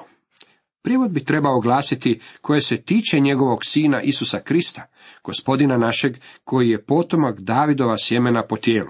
Prijevod 0.81 1.11
bi 1.11 1.25
trebao 1.25 1.59
glasiti 1.59 2.19
koje 2.41 2.61
se 2.61 2.81
tiče 2.81 3.19
njegovog 3.19 3.59
sina 3.65 4.01
Isusa 4.01 4.39
Krista, 4.39 4.87
gospodina 5.23 5.77
našeg, 5.77 6.17
koji 6.43 6.69
je 6.69 6.85
potomak 6.85 7.39
Davidova 7.39 7.95
sjemena 7.97 8.43
po 8.47 8.57
tijelu. 8.57 8.89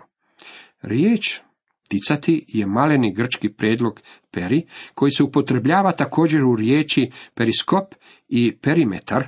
Riječ 0.81 1.39
ticati 1.87 2.45
je 2.47 2.65
maleni 2.65 3.13
grčki 3.13 3.49
predlog 3.49 4.01
peri, 4.31 4.67
koji 4.93 5.11
se 5.11 5.23
upotrebljava 5.23 5.91
također 5.91 6.43
u 6.43 6.55
riječi 6.55 7.11
periskop 7.33 7.95
i 8.27 8.57
perimetar, 8.57 9.27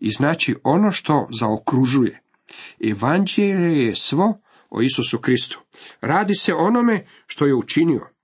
i 0.00 0.10
znači 0.10 0.54
ono 0.64 0.90
što 0.90 1.28
zaokružuje. 1.40 2.22
Evanđelje 2.90 3.84
je 3.84 3.94
svo 3.94 4.40
o 4.70 4.82
Isusu 4.82 5.18
Kristu. 5.18 5.60
Radi 6.00 6.34
se 6.34 6.54
onome 6.54 7.06
što 7.26 7.46
je 7.46 7.54
učinio. 7.54 8.17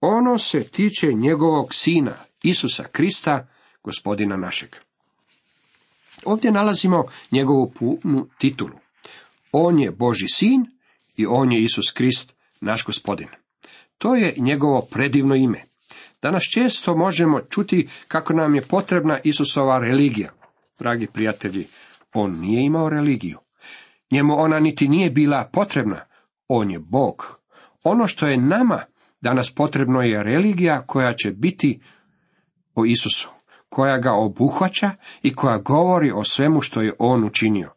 Ono 0.00 0.38
se 0.38 0.64
tiče 0.64 1.12
njegovog 1.12 1.74
sina, 1.74 2.14
Isusa 2.42 2.84
Krista, 2.84 3.46
gospodina 3.82 4.36
našeg. 4.36 4.76
Ovdje 6.24 6.50
nalazimo 6.52 7.04
njegovu 7.30 7.70
punu 7.70 8.28
titulu. 8.38 8.78
On 9.52 9.78
je 9.78 9.90
Boži 9.90 10.26
sin 10.34 10.66
i 11.16 11.26
on 11.26 11.52
je 11.52 11.62
Isus 11.62 11.90
Krist, 11.90 12.36
naš 12.60 12.84
gospodin. 12.84 13.28
To 13.98 14.14
je 14.14 14.34
njegovo 14.36 14.80
predivno 14.90 15.34
ime. 15.34 15.64
Danas 16.22 16.42
često 16.54 16.96
možemo 16.96 17.40
čuti 17.40 17.88
kako 18.08 18.32
nam 18.32 18.54
je 18.54 18.62
potrebna 18.62 19.18
Isusova 19.24 19.78
religija. 19.78 20.32
Dragi 20.78 21.06
prijatelji, 21.06 21.66
on 22.14 22.40
nije 22.40 22.64
imao 22.64 22.88
religiju. 22.88 23.38
Njemu 24.10 24.40
ona 24.40 24.60
niti 24.60 24.88
nije 24.88 25.10
bila 25.10 25.50
potrebna. 25.52 26.04
On 26.48 26.70
je 26.70 26.78
Bog. 26.78 27.40
Ono 27.84 28.06
što 28.06 28.26
je 28.26 28.36
nama 28.36 28.84
danas 29.20 29.54
potrebno 29.54 30.02
je 30.02 30.22
religija 30.22 30.82
koja 30.86 31.14
će 31.14 31.30
biti 31.30 31.80
o 32.74 32.84
Isusu, 32.84 33.28
koja 33.68 33.98
ga 33.98 34.12
obuhvaća 34.12 34.90
i 35.22 35.34
koja 35.34 35.58
govori 35.58 36.10
o 36.14 36.24
svemu 36.24 36.60
što 36.60 36.82
je 36.82 36.92
on 36.98 37.24
učinio. 37.24 37.72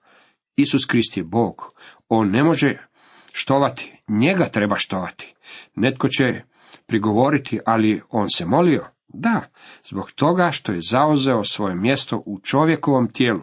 Isus 0.56 0.86
Krist 0.86 1.18
je 1.18 1.24
Bog. 1.24 1.74
On 2.10 2.30
ne 2.30 2.44
može 2.44 2.78
štovati, 3.34 4.02
njega 4.08 4.50
treba 4.50 4.76
štovati. 4.76 5.36
Netko 5.76 6.08
će 6.08 6.42
prigovoriti, 6.86 7.60
ali 7.66 8.02
on 8.10 8.30
se 8.30 8.46
molio. 8.46 8.86
Da, 9.08 9.42
zbog 9.86 10.12
toga 10.12 10.52
što 10.52 10.72
je 10.72 10.82
zauzeo 10.82 11.44
svoje 11.44 11.76
mjesto 11.76 12.24
u 12.26 12.40
čovjekovom 12.40 13.08
tijelu. 13.08 13.42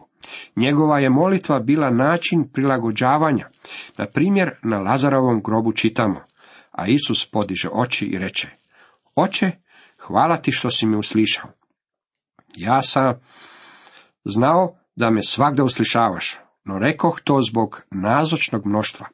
Njegova 0.57 0.99
je 0.99 1.11
molitva 1.11 1.61
bila 1.61 1.91
način 1.91 2.49
prilagođavanja. 2.53 3.49
Na 3.99 4.07
primjer, 4.07 4.50
na 4.62 4.79
Lazarovom 4.79 5.43
grobu 5.43 5.73
čitamo, 5.73 6.21
a 6.76 6.87
Isus 6.87 7.26
podiže 7.26 7.68
oči 7.73 8.06
i 8.06 8.18
reče, 8.18 8.49
Oče, 9.16 9.50
hvala 9.99 10.37
ti 10.37 10.52
što 10.52 10.71
si 10.71 10.87
me 10.87 10.97
uslišao. 10.97 11.50
Ja 12.56 12.83
sam 12.83 13.14
znao 14.25 14.78
da 14.97 15.11
me 15.11 15.23
svakda 15.23 15.64
uslišavaš, 15.64 16.37
no 16.64 16.78
rekoh 16.78 17.21
to 17.25 17.40
zbog 17.49 17.83
nazočnog 17.90 18.66
mnoštva, 18.66 19.06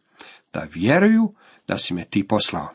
da 0.53 0.67
vjeruju 0.75 1.35
da 1.69 1.79
si 1.79 1.95
me 1.95 2.05
ti 2.05 2.27
poslao. 2.29 2.69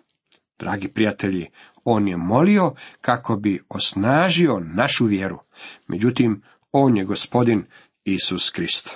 Dragi 0.60 0.88
prijatelji, 0.88 1.48
on 1.84 2.08
je 2.08 2.18
molio 2.18 2.74
kako 3.02 3.36
bi 3.36 3.64
osnažio 3.70 4.60
našu 4.60 5.06
vjeru. 5.06 5.40
Međutim, 5.88 6.42
on 6.72 6.98
je 6.98 7.06
gospodin 7.06 7.66
Isus 8.06 8.50
Krist. 8.50 8.96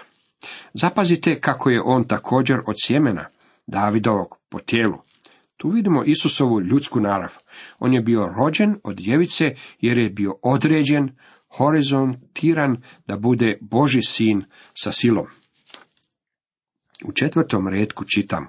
Zapazite 0.74 1.40
kako 1.40 1.70
je 1.70 1.82
on 1.86 2.08
također 2.08 2.60
od 2.68 2.76
sjemena 2.84 3.26
Davidovog 3.68 4.38
po 4.50 4.60
tijelu. 4.60 4.98
Tu 5.62 5.70
vidimo 5.70 6.04
Isusovu 6.04 6.62
ljudsku 6.62 7.00
narav. 7.00 7.34
On 7.80 7.94
je 7.94 8.02
bio 8.02 8.34
rođen 8.38 8.76
od 8.84 8.96
djevice 8.96 9.56
jer 9.80 9.98
je 9.98 10.10
bio 10.10 10.36
određen, 10.44 11.10
horizontiran 11.58 12.82
da 13.08 13.18
bude 13.18 13.58
Boži 13.62 14.02
sin 14.02 14.44
sa 14.74 14.92
silom. 14.92 15.26
U 17.06 17.12
četvrtom 17.12 17.68
redku 17.68 18.06
čitamo 18.16 18.48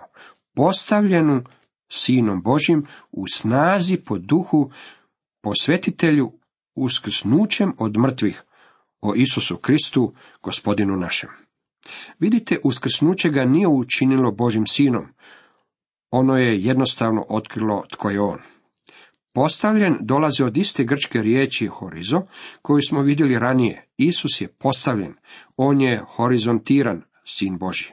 postavljenu 0.54 1.42
sinom 1.88 2.42
Božim 2.42 2.86
u 3.10 3.24
snazi 3.26 3.96
po 3.96 4.18
duhu 4.18 4.70
posvetitelju 5.42 6.32
uskrsnućem 6.74 7.72
od 7.78 7.96
mrtvih 7.96 8.42
o 9.00 9.14
Isusu 9.14 9.56
Kristu, 9.56 10.14
gospodinu 10.42 10.96
našem. 10.96 11.30
Vidite, 12.18 12.58
uskrsnuće 12.64 13.30
ga 13.30 13.44
nije 13.44 13.68
učinilo 13.68 14.32
Božim 14.32 14.66
sinom. 14.66 15.06
Ono 16.12 16.36
je 16.36 16.62
jednostavno 16.62 17.24
otkrilo 17.28 17.84
tko 17.90 18.10
je 18.10 18.20
on. 18.20 18.38
Postavljen 19.34 19.98
dolazi 20.00 20.42
od 20.42 20.56
iste 20.56 20.84
grčke 20.84 21.22
riječi 21.22 21.66
horizo, 21.66 22.22
koju 22.62 22.80
smo 22.88 23.02
vidjeli 23.02 23.38
ranije. 23.38 23.86
Isus 23.96 24.40
je 24.40 24.48
postavljen, 24.48 25.14
on 25.56 25.80
je 25.80 26.02
horizontiran, 26.08 27.02
sin 27.24 27.58
Boži. 27.58 27.92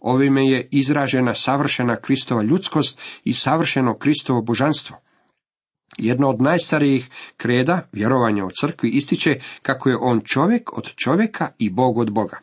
Ovime 0.00 0.46
je 0.46 0.68
izražena 0.70 1.34
savršena 1.34 1.96
Kristova 1.96 2.42
ljudskost 2.42 3.00
i 3.24 3.34
savršeno 3.34 3.98
Kristovo 3.98 4.42
božanstvo. 4.42 4.96
Jedno 5.98 6.28
od 6.28 6.42
najstarijih 6.42 7.08
kreda, 7.36 7.88
vjerovanja 7.92 8.44
u 8.44 8.50
crkvi, 8.60 8.90
ističe 8.90 9.40
kako 9.62 9.88
je 9.88 9.96
on 10.00 10.20
čovjek 10.24 10.78
od 10.78 10.94
čovjeka 10.94 11.48
i 11.58 11.70
Bog 11.70 11.98
od 11.98 12.10
Boga. 12.10 12.38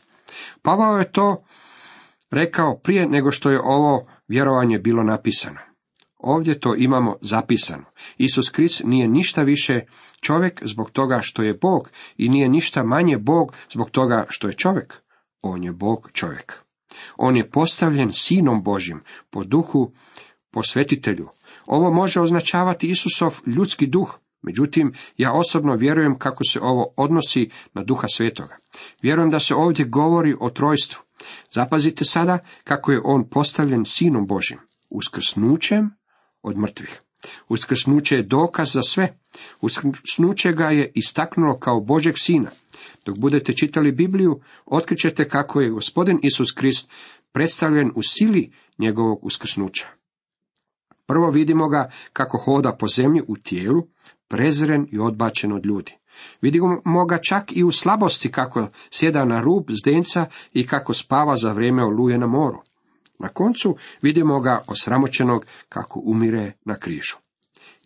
Pavao 0.62 0.98
je 0.98 1.12
to 1.12 1.44
rekao 2.32 2.80
prije 2.84 3.08
nego 3.10 3.32
što 3.32 3.50
je 3.50 3.62
ovo 3.64 4.08
vjerovanje 4.28 4.80
bilo 4.80 5.04
napisano. 5.04 5.60
Ovdje 6.18 6.60
to 6.60 6.76
imamo 6.76 7.16
zapisano. 7.22 7.84
Isus 8.18 8.50
Krist 8.50 8.82
nije 8.86 9.08
ništa 9.08 9.42
više 9.42 9.82
čovjek 10.22 10.62
zbog 10.66 10.92
toga 10.92 11.20
što 11.22 11.44
je 11.44 11.54
Bog 11.54 11.90
i 12.18 12.30
nije 12.30 12.50
ništa 12.50 12.84
manje 12.84 13.18
Bog 13.18 13.54
zbog 13.74 13.90
toga 13.90 14.26
što 14.30 14.48
je 14.48 14.54
čovjek. 14.54 14.94
On 15.42 15.64
je 15.64 15.72
Bog 15.72 16.10
čovjek. 16.14 16.54
On 17.18 17.38
je 17.38 17.50
postavljen 17.50 18.14
sinom 18.14 18.64
Božjim, 18.64 19.04
po 19.30 19.44
duhu 19.44 19.92
posvetitelju. 20.52 21.28
Ovo 21.66 21.92
može 21.92 22.22
označavati 22.22 22.88
Isusov 22.88 23.40
ljudski 23.46 23.88
duh, 23.88 24.20
međutim, 24.42 24.94
ja 25.18 25.34
osobno 25.34 25.76
vjerujem 25.76 26.18
kako 26.18 26.44
se 26.44 26.60
ovo 26.62 26.94
odnosi 26.98 27.50
na 27.74 27.84
duha 27.84 28.08
svetoga. 28.08 28.58
Vjerujem 29.02 29.30
da 29.30 29.40
se 29.40 29.56
ovdje 29.56 29.86
govori 29.86 30.36
o 30.40 30.50
trojstvu. 30.50 31.07
Zapazite 31.52 32.06
sada 32.06 32.40
kako 32.64 32.92
je 32.92 33.02
on 33.04 33.30
postavljen 33.30 33.86
sinom 33.86 34.28
Božjim, 34.28 34.60
uskrsnućem 34.90 35.90
od 36.42 36.58
mrtvih. 36.58 37.02
Uskrsnuće 37.50 38.16
je 38.16 38.24
dokaz 38.24 38.72
za 38.74 38.82
sve. 38.82 39.20
Uskrsnuće 39.62 40.52
ga 40.52 40.66
je 40.66 40.92
istaknulo 40.96 41.58
kao 41.58 41.80
Božeg 41.80 42.14
sina. 42.18 42.50
Dok 43.06 43.18
budete 43.18 43.54
čitali 43.54 43.92
Bibliju, 43.92 44.42
otkrićete 44.66 45.30
kako 45.30 45.62
je 45.62 45.70
gospodin 45.70 46.20
Isus 46.24 46.52
Krist 46.52 46.90
predstavljen 47.32 47.92
u 47.96 48.02
sili 48.04 48.52
njegovog 48.78 49.26
uskrsnuća. 49.26 49.88
Prvo 51.06 51.30
vidimo 51.30 51.68
ga 51.68 51.92
kako 52.14 52.38
hoda 52.38 52.76
po 52.80 52.88
zemlji 52.88 53.22
u 53.28 53.36
tijelu, 53.36 53.88
prezren 54.28 54.88
i 54.92 55.00
odbačen 55.00 55.54
od 55.54 55.66
ljudi. 55.66 55.98
Vidimo 56.42 57.06
ga 57.06 57.20
čak 57.30 57.58
i 57.58 57.64
u 57.64 57.72
slabosti 57.72 58.32
kako 58.32 58.68
sjeda 58.90 59.26
na 59.26 59.42
rub 59.42 59.64
zdenca 59.82 60.26
i 60.54 60.68
kako 60.68 60.94
spava 60.94 61.36
za 61.36 61.52
vrijeme 61.52 61.84
oluje 61.84 62.18
na 62.18 62.28
moru. 62.28 62.62
Na 63.20 63.28
koncu 63.28 63.76
vidimo 64.02 64.40
ga 64.40 64.62
osramoćenog 64.68 65.46
kako 65.70 66.02
umire 66.06 66.52
na 66.66 66.76
križu. 66.76 67.18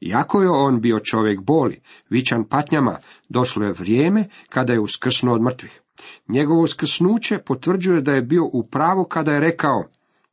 Iako 0.01 0.41
je 0.41 0.49
on 0.49 0.81
bio 0.81 0.99
čovjek 0.99 1.41
boli, 1.41 1.81
vičan 2.09 2.43
patnjama, 2.43 2.97
došlo 3.29 3.65
je 3.65 3.73
vrijeme 3.73 4.25
kada 4.49 4.73
je 4.73 4.79
uskrsnuo 4.79 5.35
od 5.35 5.41
mrtvih. 5.41 5.81
Njegovo 6.27 6.61
uskrsnuće 6.61 7.37
potvrđuje 7.37 8.01
da 8.01 8.11
je 8.11 8.21
bio 8.21 8.43
u 8.53 8.67
pravu 8.67 9.05
kada 9.05 9.31
je 9.31 9.39
rekao, 9.39 9.83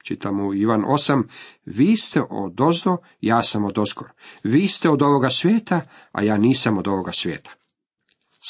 čitamo 0.02 0.46
u 0.46 0.54
Ivan 0.54 0.80
8, 0.80 1.22
vi 1.64 1.96
ste 1.96 2.22
od 2.30 2.60
ozdo, 2.60 2.96
ja 3.20 3.42
sam 3.42 3.64
od 3.64 3.78
ozgor. 3.78 4.08
Vi 4.44 4.68
ste 4.68 4.90
od 4.90 5.02
ovoga 5.02 5.28
svijeta, 5.28 5.80
a 6.12 6.22
ja 6.22 6.36
nisam 6.36 6.78
od 6.78 6.88
ovoga 6.88 7.12
svijeta. 7.12 7.57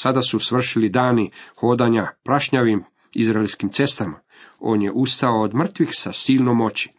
Sada 0.01 0.21
su 0.21 0.39
svršili 0.39 0.89
dani 0.89 1.31
hodanja 1.55 2.11
prašnjavim 2.23 2.83
izraelskim 3.15 3.69
cestama. 3.69 4.19
On 4.59 4.81
je 4.81 4.91
ustao 4.91 5.41
od 5.41 5.55
mrtvih 5.55 5.89
sa 5.91 6.13
silnom 6.13 6.57
moći. 6.57 6.89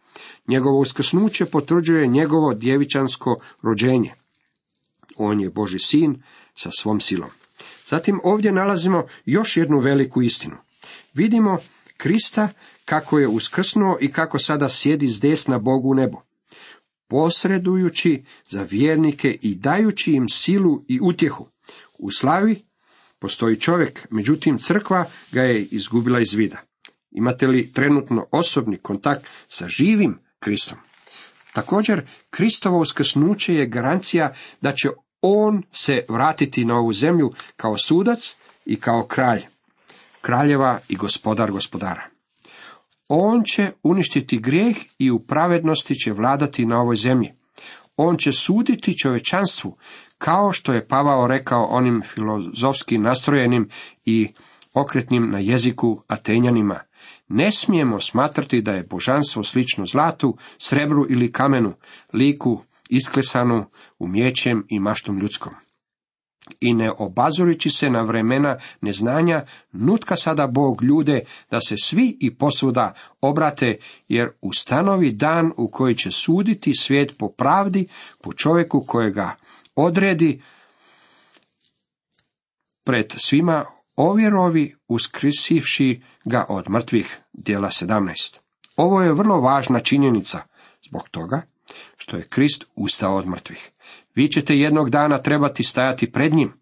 Njegovo 0.47 0.79
uskrsnuće 0.79 1.45
potvrđuje 1.45 2.07
njegovo 2.07 2.53
djevičansko 2.53 3.39
rođenje. 3.61 4.13
On 5.17 5.39
je 5.39 5.49
Boži 5.49 5.79
sin 5.79 6.23
sa 6.55 6.69
svom 6.71 6.99
silom. 6.99 7.29
Zatim 7.87 8.19
ovdje 8.23 8.51
nalazimo 8.51 9.07
još 9.25 9.57
jednu 9.57 9.79
veliku 9.79 10.21
istinu. 10.21 10.55
Vidimo 11.13 11.57
Krista 11.97 12.49
kako 12.85 13.19
je 13.19 13.27
uskrsnuo 13.27 13.97
i 14.01 14.11
kako 14.11 14.37
sada 14.37 14.69
sjedi 14.69 15.07
s 15.07 15.19
desna 15.19 15.59
Bogu 15.59 15.89
u 15.89 15.93
nebo. 15.93 16.21
Posredujući 17.07 18.23
za 18.49 18.63
vjernike 18.63 19.37
i 19.41 19.55
dajući 19.55 20.11
im 20.11 20.29
silu 20.29 20.83
i 20.87 20.99
utjehu. 21.01 21.47
U 21.99 22.11
slavi 22.11 22.70
postoji 23.21 23.59
čovjek, 23.59 24.07
međutim 24.09 24.57
crkva 24.57 25.05
ga 25.31 25.41
je 25.41 25.63
izgubila 25.63 26.19
iz 26.19 26.33
vida. 26.33 26.57
Imate 27.11 27.47
li 27.47 27.71
trenutno 27.73 28.25
osobni 28.31 28.77
kontakt 28.77 29.25
sa 29.47 29.67
živim 29.67 30.19
Kristom? 30.39 30.77
Također, 31.53 32.01
Kristovo 32.29 32.79
uskrsnuće 32.79 33.55
je 33.55 33.67
garancija 33.67 34.33
da 34.61 34.71
će 34.71 34.89
on 35.21 35.63
se 35.71 36.05
vratiti 36.09 36.65
na 36.65 36.75
ovu 36.75 36.93
zemlju 36.93 37.31
kao 37.55 37.77
sudac 37.77 38.35
i 38.65 38.79
kao 38.79 39.03
kralj, 39.03 39.41
kraljeva 40.21 40.79
i 40.89 40.95
gospodar 40.95 41.51
gospodara. 41.51 42.09
On 43.07 43.43
će 43.43 43.71
uništiti 43.83 44.39
grijeh 44.39 44.77
i 44.99 45.11
u 45.11 45.19
pravednosti 45.19 45.95
će 45.95 46.11
vladati 46.11 46.65
na 46.65 46.79
ovoj 46.81 46.95
zemlji. 46.95 47.33
On 47.97 48.17
će 48.17 48.31
suditi 48.31 48.97
čovečanstvu, 48.97 49.77
kao 50.21 50.51
što 50.51 50.73
je 50.73 50.87
Pavao 50.87 51.27
rekao 51.27 51.63
onim 51.63 52.01
filozofski 52.05 52.97
nastrojenim 52.97 53.69
i 54.05 54.27
okretnim 54.73 55.29
na 55.29 55.39
jeziku 55.39 56.03
Atenjanima. 56.07 56.79
Ne 57.27 57.51
smijemo 57.51 57.99
smatrati 57.99 58.61
da 58.61 58.71
je 58.71 58.87
božanstvo 58.89 59.43
slično 59.43 59.85
zlatu, 59.85 60.37
srebru 60.57 61.05
ili 61.09 61.31
kamenu, 61.31 61.73
liku 62.13 62.61
isklesanu 62.89 63.65
umjećem 63.99 64.65
i 64.69 64.79
maštom 64.79 65.19
ljudskom. 65.19 65.53
I 66.59 66.73
ne 66.73 66.91
obazurići 66.99 67.69
se 67.69 67.89
na 67.89 68.01
vremena 68.01 68.57
neznanja, 68.81 69.45
nutka 69.71 70.15
sada 70.15 70.47
Bog 70.47 70.83
ljude 70.83 71.21
da 71.51 71.59
se 71.59 71.75
svi 71.77 72.17
i 72.19 72.35
posvuda 72.35 72.93
obrate, 73.21 73.77
jer 74.07 74.29
ustanovi 74.41 75.11
dan 75.11 75.51
u 75.57 75.71
koji 75.71 75.95
će 75.95 76.11
suditi 76.11 76.73
svijet 76.79 77.17
po 77.17 77.29
pravdi, 77.29 77.87
po 78.23 78.33
čovjeku 78.33 78.83
kojega 78.87 79.35
odredi 79.75 80.41
pred 82.83 83.13
svima 83.17 83.65
ovjerovi 83.95 84.75
uskrisivši 84.87 86.01
ga 86.25 86.45
od 86.49 86.69
mrtvih, 86.69 87.19
dijela 87.33 87.69
17. 87.69 88.39
Ovo 88.75 89.01
je 89.01 89.13
vrlo 89.13 89.41
važna 89.41 89.79
činjenica, 89.79 90.41
zbog 90.87 91.09
toga 91.09 91.41
što 91.97 92.17
je 92.17 92.27
Krist 92.27 92.65
ustao 92.75 93.15
od 93.15 93.27
mrtvih. 93.27 93.71
Vi 94.15 94.27
ćete 94.27 94.55
jednog 94.55 94.89
dana 94.89 95.17
trebati 95.17 95.63
stajati 95.63 96.11
pred 96.11 96.33
njim. 96.33 96.53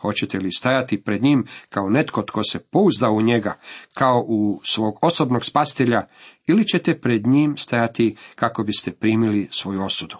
Hoćete 0.00 0.38
li 0.38 0.52
stajati 0.52 1.02
pred 1.04 1.22
njim 1.22 1.46
kao 1.68 1.90
netko 1.90 2.22
tko 2.22 2.42
se 2.42 2.58
pouzda 2.58 3.10
u 3.10 3.22
njega, 3.22 3.58
kao 3.94 4.24
u 4.28 4.60
svog 4.64 4.98
osobnog 5.02 5.44
spastelja, 5.44 6.06
ili 6.46 6.66
ćete 6.66 7.00
pred 7.00 7.26
njim 7.26 7.56
stajati 7.56 8.16
kako 8.34 8.62
biste 8.62 8.92
primili 8.92 9.48
svoju 9.50 9.82
osudu? 9.84 10.16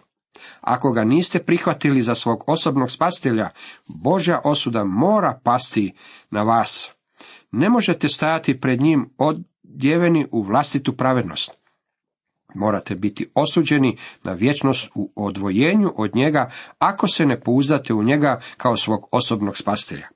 Ako 0.60 0.92
ga 0.92 1.04
niste 1.04 1.38
prihvatili 1.38 2.02
za 2.02 2.14
svog 2.14 2.44
osobnog 2.46 2.90
spastelja, 2.90 3.50
Božja 3.86 4.40
osuda 4.44 4.84
mora 4.84 5.40
pasti 5.44 5.94
na 6.30 6.42
vas. 6.42 6.92
Ne 7.52 7.68
možete 7.68 8.08
stajati 8.08 8.60
pred 8.60 8.80
njim 8.80 9.10
odjeveni 9.18 10.26
u 10.32 10.42
vlastitu 10.42 10.96
pravednost. 10.96 11.64
Morate 12.54 12.94
biti 12.94 13.30
osuđeni 13.34 13.98
na 14.22 14.32
vječnost 14.32 14.90
u 14.94 15.12
odvojenju 15.16 15.92
od 15.96 16.14
njega 16.14 16.50
ako 16.78 17.08
se 17.08 17.26
ne 17.26 17.40
pouzdate 17.40 17.94
u 17.94 18.02
njega 18.02 18.40
kao 18.56 18.76
svog 18.76 19.08
osobnog 19.10 19.56
spastelja. 19.56 20.08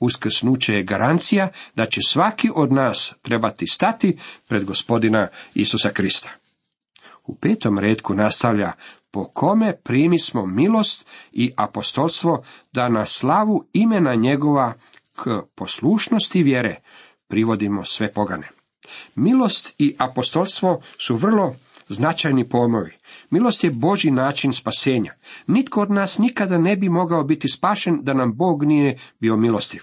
Uskrsnuće 0.00 0.74
je 0.74 0.82
garancija 0.82 1.48
da 1.74 1.86
će 1.86 2.00
svaki 2.06 2.50
od 2.54 2.72
nas 2.72 3.14
trebati 3.22 3.66
stati 3.66 4.18
pred 4.48 4.64
gospodina 4.64 5.28
Isusa 5.54 5.90
Krista. 5.90 6.30
U 7.24 7.36
petom 7.36 7.78
redku 7.78 8.14
nastavlja 8.14 8.72
po 9.16 9.24
kome 9.24 9.76
primi 9.84 10.18
smo 10.18 10.46
milost 10.46 11.06
i 11.32 11.52
apostolstvo 11.56 12.44
da 12.72 12.88
na 12.88 13.04
slavu 13.04 13.64
imena 13.72 14.14
njegova 14.14 14.72
k 15.14 15.40
poslušnosti 15.54 16.42
vjere 16.42 16.76
privodimo 17.28 17.84
sve 17.84 18.12
pogane. 18.12 18.48
Milost 19.14 19.74
i 19.78 19.96
apostolstvo 19.98 20.80
su 21.06 21.16
vrlo 21.16 21.54
značajni 21.88 22.48
pojmovi. 22.48 22.92
Milost 23.30 23.64
je 23.64 23.70
Boži 23.70 24.10
način 24.10 24.52
spasenja. 24.52 25.12
Nitko 25.46 25.82
od 25.82 25.90
nas 25.90 26.18
nikada 26.18 26.58
ne 26.58 26.76
bi 26.76 26.88
mogao 26.88 27.24
biti 27.24 27.48
spašen 27.48 27.98
da 28.02 28.14
nam 28.14 28.36
Bog 28.36 28.64
nije 28.64 28.98
bio 29.20 29.36
milostiv. 29.36 29.82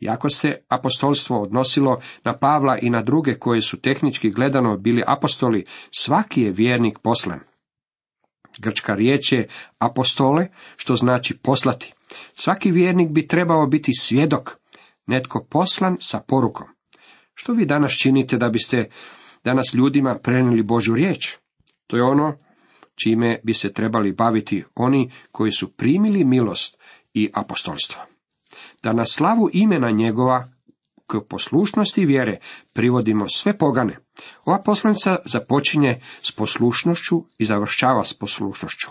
Iako 0.00 0.30
se 0.30 0.58
apostolstvo 0.68 1.42
odnosilo 1.42 2.00
na 2.24 2.38
Pavla 2.38 2.78
i 2.78 2.90
na 2.90 3.02
druge 3.02 3.34
koje 3.34 3.60
su 3.60 3.80
tehnički 3.80 4.30
gledano 4.30 4.76
bili 4.76 5.02
apostoli, 5.06 5.64
svaki 5.90 6.42
je 6.42 6.50
vjernik 6.50 6.98
poslan. 6.98 7.55
Grčka 8.58 8.94
riječ 8.94 9.32
je 9.32 9.48
apostole, 9.78 10.48
što 10.76 10.94
znači 10.94 11.36
poslati. 11.36 11.92
Svaki 12.34 12.70
vjernik 12.70 13.10
bi 13.10 13.26
trebao 13.26 13.66
biti 13.66 13.92
svjedok, 13.98 14.56
netko 15.06 15.46
poslan 15.50 15.96
sa 16.00 16.20
porukom. 16.20 16.66
Što 17.34 17.52
vi 17.52 17.66
danas 17.66 17.92
činite 17.92 18.36
da 18.36 18.48
biste 18.48 18.90
danas 19.44 19.74
ljudima 19.74 20.18
prenijeli 20.22 20.62
Božju 20.62 20.94
riječ? 20.94 21.36
To 21.86 21.96
je 21.96 22.02
ono 22.02 22.36
čime 22.94 23.40
bi 23.44 23.54
se 23.54 23.72
trebali 23.72 24.12
baviti 24.12 24.64
oni 24.74 25.12
koji 25.32 25.50
su 25.50 25.72
primili 25.72 26.24
milost 26.24 26.78
i 27.14 27.30
apostolstvo. 27.34 28.02
Da 28.82 28.92
na 28.92 29.04
slavu 29.04 29.50
imena 29.52 29.90
njegova 29.90 30.48
k 31.06 31.20
poslušnosti 31.28 32.06
vjere 32.06 32.38
privodimo 32.72 33.28
sve 33.28 33.58
pogane. 33.58 33.98
Ova 34.44 34.62
poslanica 34.62 35.16
započinje 35.24 36.00
s 36.22 36.32
poslušnošću 36.32 37.24
i 37.38 37.44
završava 37.44 38.04
s 38.04 38.14
poslušnošću. 38.14 38.90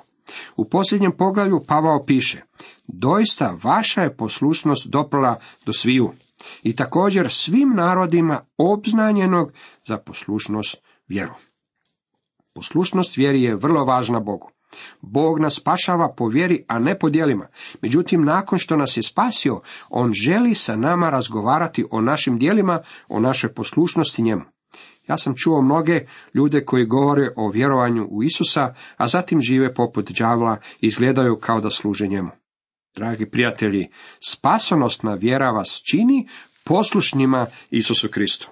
U 0.56 0.69
posljednjem 0.69 1.12
poglavlju 1.17 1.63
Pavao 1.67 2.06
piše, 2.06 2.41
doista 2.88 3.58
vaša 3.63 4.01
je 4.01 4.17
poslušnost 4.17 4.88
doprala 4.88 5.39
do 5.65 5.73
sviju 5.73 6.12
i 6.63 6.75
također 6.75 7.32
svim 7.32 7.73
narodima 7.75 8.45
obznanjenog 8.58 9.51
za 9.88 9.97
poslušnost 9.97 10.78
vjeru. 11.08 11.34
Poslušnost 12.54 13.17
vjeri 13.17 13.43
je 13.43 13.56
vrlo 13.56 13.86
važna 13.86 14.19
Bogu. 14.19 14.55
Bog 15.01 15.39
nas 15.39 15.55
spašava 15.55 16.13
po 16.17 16.27
vjeri, 16.27 16.65
a 16.67 16.79
ne 16.79 16.99
po 16.99 17.09
djelima. 17.09 17.47
Međutim, 17.81 18.25
nakon 18.25 18.59
što 18.59 18.75
nas 18.75 18.97
je 18.97 19.03
spasio, 19.03 19.61
On 19.89 20.13
želi 20.13 20.55
sa 20.55 20.75
nama 20.75 21.09
razgovarati 21.09 21.85
o 21.91 22.01
našim 22.01 22.38
djelima, 22.39 22.81
o 23.09 23.19
našoj 23.19 23.53
poslušnosti 23.53 24.21
njemu. 24.21 24.41
Ja 25.07 25.17
sam 25.17 25.33
čuo 25.35 25.61
mnoge 25.61 26.05
ljude 26.33 26.65
koji 26.65 26.85
govore 26.85 27.29
o 27.35 27.49
vjerovanju 27.49 28.07
u 28.11 28.23
Isusa, 28.23 28.73
a 28.97 29.07
zatim 29.07 29.41
žive 29.41 29.73
poput 29.73 30.11
đavla 30.11 30.57
i 30.81 30.88
izgledaju 30.88 31.38
kao 31.41 31.61
da 31.61 31.69
služe 31.69 32.07
njemu. 32.07 32.29
Dragi 32.95 33.29
prijatelji, 33.29 33.88
spasonosna 34.29 35.13
vjera 35.13 35.51
vas 35.51 35.81
čini 35.91 36.27
poslušnjima 36.63 37.47
Isusu 37.69 38.07
Kristu. 38.09 38.49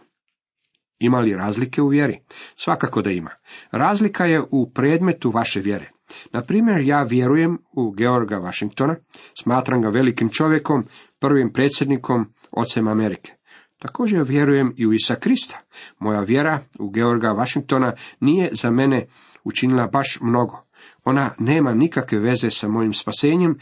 Ima 1.00 1.20
li 1.20 1.36
razlike 1.36 1.82
u 1.82 1.88
vjeri? 1.88 2.20
Svakako 2.56 3.02
da 3.02 3.12
ima. 3.12 3.32
Razlika 3.72 4.26
je 4.26 4.44
u 4.52 4.72
predmetu 4.74 5.32
vaše 5.32 5.60
vjere. 5.60 5.90
Na 6.32 6.42
primjer, 6.42 6.82
ja 6.82 7.04
vjerujem 7.04 7.58
u 7.72 7.92
Georga 7.92 8.36
Washingtona, 8.36 8.96
smatram 9.42 9.82
ga 9.82 9.90
velikim 9.90 10.30
čovjekom, 10.30 10.84
prvim 11.20 11.54
predsjednikom, 11.54 12.26
ocem 12.52 12.88
Amerike. 12.88 13.34
Također 13.80 14.24
vjerujem 14.24 14.74
i 14.78 14.88
u 14.88 14.94
Isa 14.94 15.16
Krista. 15.16 15.60
Moja 16.00 16.22
vjera 16.22 16.60
u 16.80 16.90
Georga 16.90 17.28
Washingtona 17.28 17.94
nije 18.20 18.50
za 18.54 18.72
mene 18.72 19.06
učinila 19.44 19.88
baš 19.88 20.20
mnogo. 20.22 20.58
Ona 21.06 21.32
nema 21.40 21.74
nikakve 21.74 22.20
veze 22.20 22.50
sa 22.50 22.68
mojim 22.68 22.94
spasenjem 22.94 23.60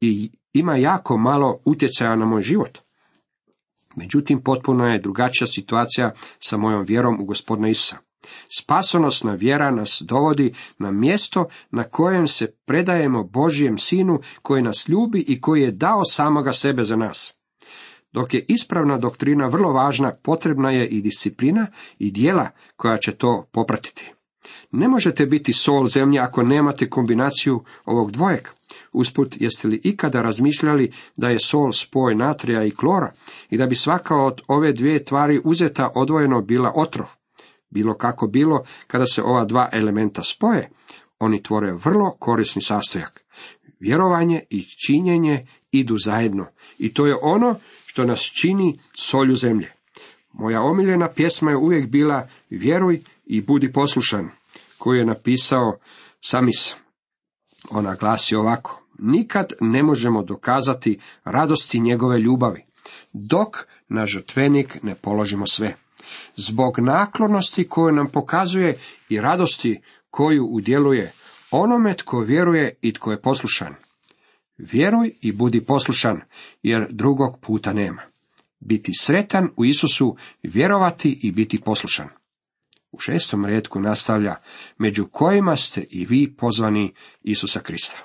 i 0.00 0.30
ima 0.52 0.76
jako 0.76 1.18
malo 1.18 1.58
utjecaja 1.64 2.16
na 2.16 2.26
moj 2.26 2.42
život. 2.42 2.78
Međutim, 3.96 4.42
potpuno 4.44 4.86
je 4.86 5.00
drugačija 5.00 5.46
situacija 5.46 6.12
sa 6.38 6.56
mojom 6.56 6.84
vjerom 6.84 7.20
u 7.20 7.24
gospodina 7.24 7.68
Isusa. 7.68 7.96
Spasonosna 8.58 9.34
vjera 9.34 9.70
nas 9.70 10.02
dovodi 10.06 10.54
na 10.78 10.90
mjesto 10.90 11.46
na 11.70 11.84
kojem 11.84 12.28
se 12.28 12.46
predajemo 12.64 13.24
Božijem 13.24 13.78
Sinu 13.78 14.20
koji 14.42 14.62
nas 14.62 14.88
ljubi 14.88 15.24
i 15.28 15.40
koji 15.40 15.62
je 15.62 15.70
dao 15.70 16.04
samoga 16.04 16.52
sebe 16.52 16.82
za 16.82 16.96
nas. 16.96 17.34
Dok 18.12 18.34
je 18.34 18.44
ispravna 18.48 18.98
doktrina 18.98 19.46
vrlo 19.46 19.72
važna, 19.72 20.14
potrebna 20.22 20.70
je 20.70 20.88
i 20.88 21.00
disciplina 21.00 21.66
i 21.98 22.10
dijela 22.10 22.50
koja 22.76 22.96
će 22.96 23.12
to 23.12 23.46
popratiti. 23.52 24.12
Ne 24.70 24.88
možete 24.88 25.26
biti 25.26 25.52
sol 25.52 25.86
zemlje 25.86 26.20
ako 26.20 26.42
nemate 26.42 26.90
kombinaciju 26.90 27.64
ovog 27.84 28.10
dvojeg. 28.10 28.48
Usput, 28.92 29.36
jeste 29.40 29.68
li 29.68 29.80
ikada 29.84 30.22
razmišljali 30.22 30.92
da 31.16 31.28
je 31.28 31.38
sol 31.38 31.72
spoj 31.72 32.14
natrija 32.14 32.64
i 32.64 32.70
klora 32.70 33.12
i 33.50 33.58
da 33.58 33.66
bi 33.66 33.74
svaka 33.74 34.16
od 34.16 34.40
ove 34.48 34.72
dvije 34.72 35.04
tvari 35.04 35.40
uzeta 35.44 35.90
odvojeno 35.94 36.40
bila 36.40 36.72
otrov? 36.76 37.06
Bilo 37.74 37.94
kako 37.94 38.26
bilo, 38.26 38.64
kada 38.86 39.06
se 39.06 39.22
ova 39.22 39.44
dva 39.44 39.68
elementa 39.72 40.22
spoje, 40.22 40.70
oni 41.18 41.42
tvore 41.42 41.72
vrlo 41.72 42.10
korisni 42.18 42.62
sastojak. 42.62 43.24
Vjerovanje 43.80 44.42
i 44.50 44.62
činjenje 44.86 45.46
idu 45.72 45.96
zajedno 46.04 46.46
i 46.78 46.94
to 46.94 47.06
je 47.06 47.16
ono 47.22 47.56
što 47.86 48.04
nas 48.04 48.20
čini 48.20 48.78
solju 48.96 49.36
zemlje. 49.36 49.72
Moja 50.32 50.62
omiljena 50.62 51.08
pjesma 51.08 51.50
je 51.50 51.56
uvijek 51.56 51.90
bila 51.90 52.28
Vjeruj 52.50 53.00
i 53.26 53.40
budi 53.40 53.72
poslušan, 53.72 54.28
koju 54.78 54.98
je 54.98 55.06
napisao 55.06 55.78
Samis. 56.20 56.74
Ona 57.70 57.94
glasi 57.94 58.36
ovako. 58.36 58.80
Nikad 58.98 59.52
ne 59.60 59.82
možemo 59.82 60.22
dokazati 60.22 61.00
radosti 61.24 61.80
njegove 61.80 62.18
ljubavi, 62.18 62.64
dok 63.12 63.56
na 63.88 64.06
žrtvenik 64.06 64.82
ne 64.82 64.94
položimo 64.94 65.46
sve. 65.46 65.76
Zbog 66.36 66.78
naklonosti 66.78 67.68
koju 67.68 67.92
nam 67.92 68.10
pokazuje 68.10 68.78
i 69.08 69.20
radosti 69.20 69.80
koju 70.10 70.46
udjeluje 70.46 71.12
onome 71.50 71.96
tko 71.96 72.20
vjeruje 72.20 72.76
i 72.82 72.92
tko 72.92 73.10
je 73.10 73.22
poslušan. 73.22 73.74
Vjeruj 74.58 75.12
i 75.20 75.32
budi 75.32 75.64
poslušan, 75.64 76.20
jer 76.62 76.86
drugog 76.90 77.40
puta 77.40 77.72
nema. 77.72 78.02
Biti 78.60 78.92
sretan 78.98 79.48
u 79.56 79.64
Isusu, 79.64 80.16
vjerovati 80.42 81.18
i 81.22 81.32
biti 81.32 81.60
poslušan. 81.60 82.08
U 82.92 82.98
šestom 82.98 83.44
redku 83.44 83.80
nastavlja, 83.80 84.34
među 84.78 85.06
kojima 85.06 85.56
ste 85.56 85.84
i 85.90 86.06
vi 86.06 86.34
pozvani 86.36 86.94
Isusa 87.22 87.60
Krista. 87.60 87.98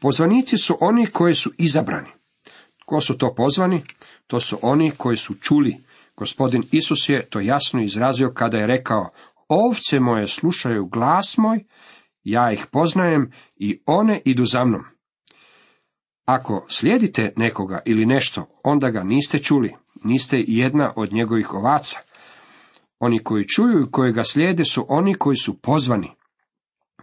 Pozvanici 0.00 0.58
su 0.58 0.76
oni 0.80 1.06
koji 1.06 1.34
su 1.34 1.52
izabrani. 1.58 2.08
Ko 2.84 3.00
su 3.00 3.18
to 3.18 3.34
pozvani? 3.34 3.82
To 4.26 4.40
su 4.40 4.58
oni 4.62 4.90
koji 4.96 5.16
su 5.16 5.34
čuli. 5.34 5.76
Gospodin 6.16 6.62
Isus 6.72 7.08
je 7.08 7.28
to 7.28 7.40
jasno 7.40 7.82
izrazio 7.82 8.32
kada 8.34 8.58
je 8.58 8.66
rekao, 8.66 9.10
ovce 9.48 10.00
moje 10.00 10.26
slušaju 10.26 10.86
glas 10.86 11.38
moj, 11.38 11.64
ja 12.24 12.52
ih 12.52 12.66
poznajem 12.72 13.32
i 13.56 13.82
one 13.86 14.22
idu 14.24 14.44
za 14.44 14.64
mnom. 14.64 14.84
Ako 16.24 16.66
slijedite 16.68 17.32
nekoga 17.36 17.80
ili 17.84 18.06
nešto, 18.06 18.60
onda 18.64 18.90
ga 18.90 19.02
niste 19.02 19.38
čuli, 19.38 19.74
niste 20.04 20.44
jedna 20.46 20.92
od 20.96 21.12
njegovih 21.12 21.54
ovaca. 21.54 22.00
Oni 22.98 23.22
koji 23.24 23.48
čuju 23.48 23.82
i 23.82 23.90
koji 23.90 24.12
ga 24.12 24.22
slijede 24.22 24.64
su 24.64 24.86
oni 24.88 25.14
koji 25.14 25.36
su 25.36 25.60
pozvani. 25.60 26.10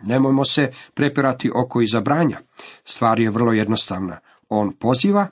Nemojmo 0.01 0.45
se 0.45 0.71
prepirati 0.93 1.51
oko 1.55 1.81
izabranja. 1.81 2.39
Stvar 2.83 3.19
je 3.19 3.29
vrlo 3.29 3.53
jednostavna. 3.53 4.19
On 4.49 4.73
poziva, 4.79 5.27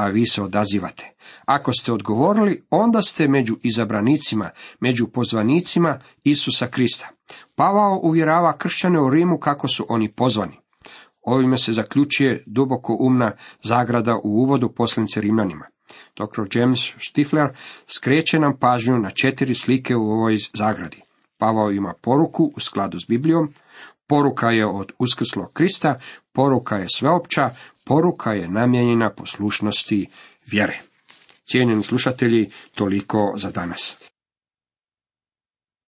a 0.00 0.08
vi 0.08 0.26
se 0.26 0.42
odazivate. 0.42 1.12
Ako 1.44 1.72
ste 1.72 1.92
odgovorili, 1.92 2.62
onda 2.70 3.02
ste 3.02 3.28
među 3.28 3.56
izabranicima, 3.62 4.50
među 4.80 5.06
pozvanicima 5.06 6.00
Isusa 6.24 6.66
Krista. 6.66 7.08
Pavao 7.54 8.00
uvjerava 8.02 8.58
kršćane 8.58 9.00
u 9.00 9.10
Rimu 9.10 9.38
kako 9.38 9.68
su 9.68 9.86
oni 9.88 10.12
pozvani. 10.12 10.56
Ovime 11.22 11.58
se 11.58 11.72
zaključuje 11.72 12.44
duboko 12.46 12.96
umna 13.00 13.32
zagrada 13.62 14.16
u 14.16 14.28
uvodu 14.28 14.68
poslanice 14.68 15.20
Rimljanima. 15.20 15.66
Dr. 16.16 16.58
James 16.58 16.80
Stifler 16.98 17.48
skreće 17.86 18.38
nam 18.38 18.58
pažnju 18.58 18.98
na 18.98 19.10
četiri 19.10 19.54
slike 19.54 19.96
u 19.96 20.10
ovoj 20.10 20.36
zagradi. 20.54 21.02
Pavao 21.38 21.70
ima 21.70 21.94
poruku 22.02 22.52
u 22.56 22.60
skladu 22.60 23.00
s 23.00 23.08
Biblijom, 23.08 23.52
poruka 24.06 24.50
je 24.50 24.66
od 24.66 24.92
uskrslog 24.98 25.52
Krista, 25.52 25.98
poruka 26.32 26.76
je 26.76 26.86
sveopća, 26.94 27.50
poruka 27.90 28.32
je 28.32 28.48
namijenjena 28.48 29.10
poslušnosti 29.16 30.06
vjere. 30.46 30.78
Cijenjeni 31.44 31.82
slušatelji, 31.82 32.50
toliko 32.74 33.34
za 33.36 33.50
danas. 33.50 34.09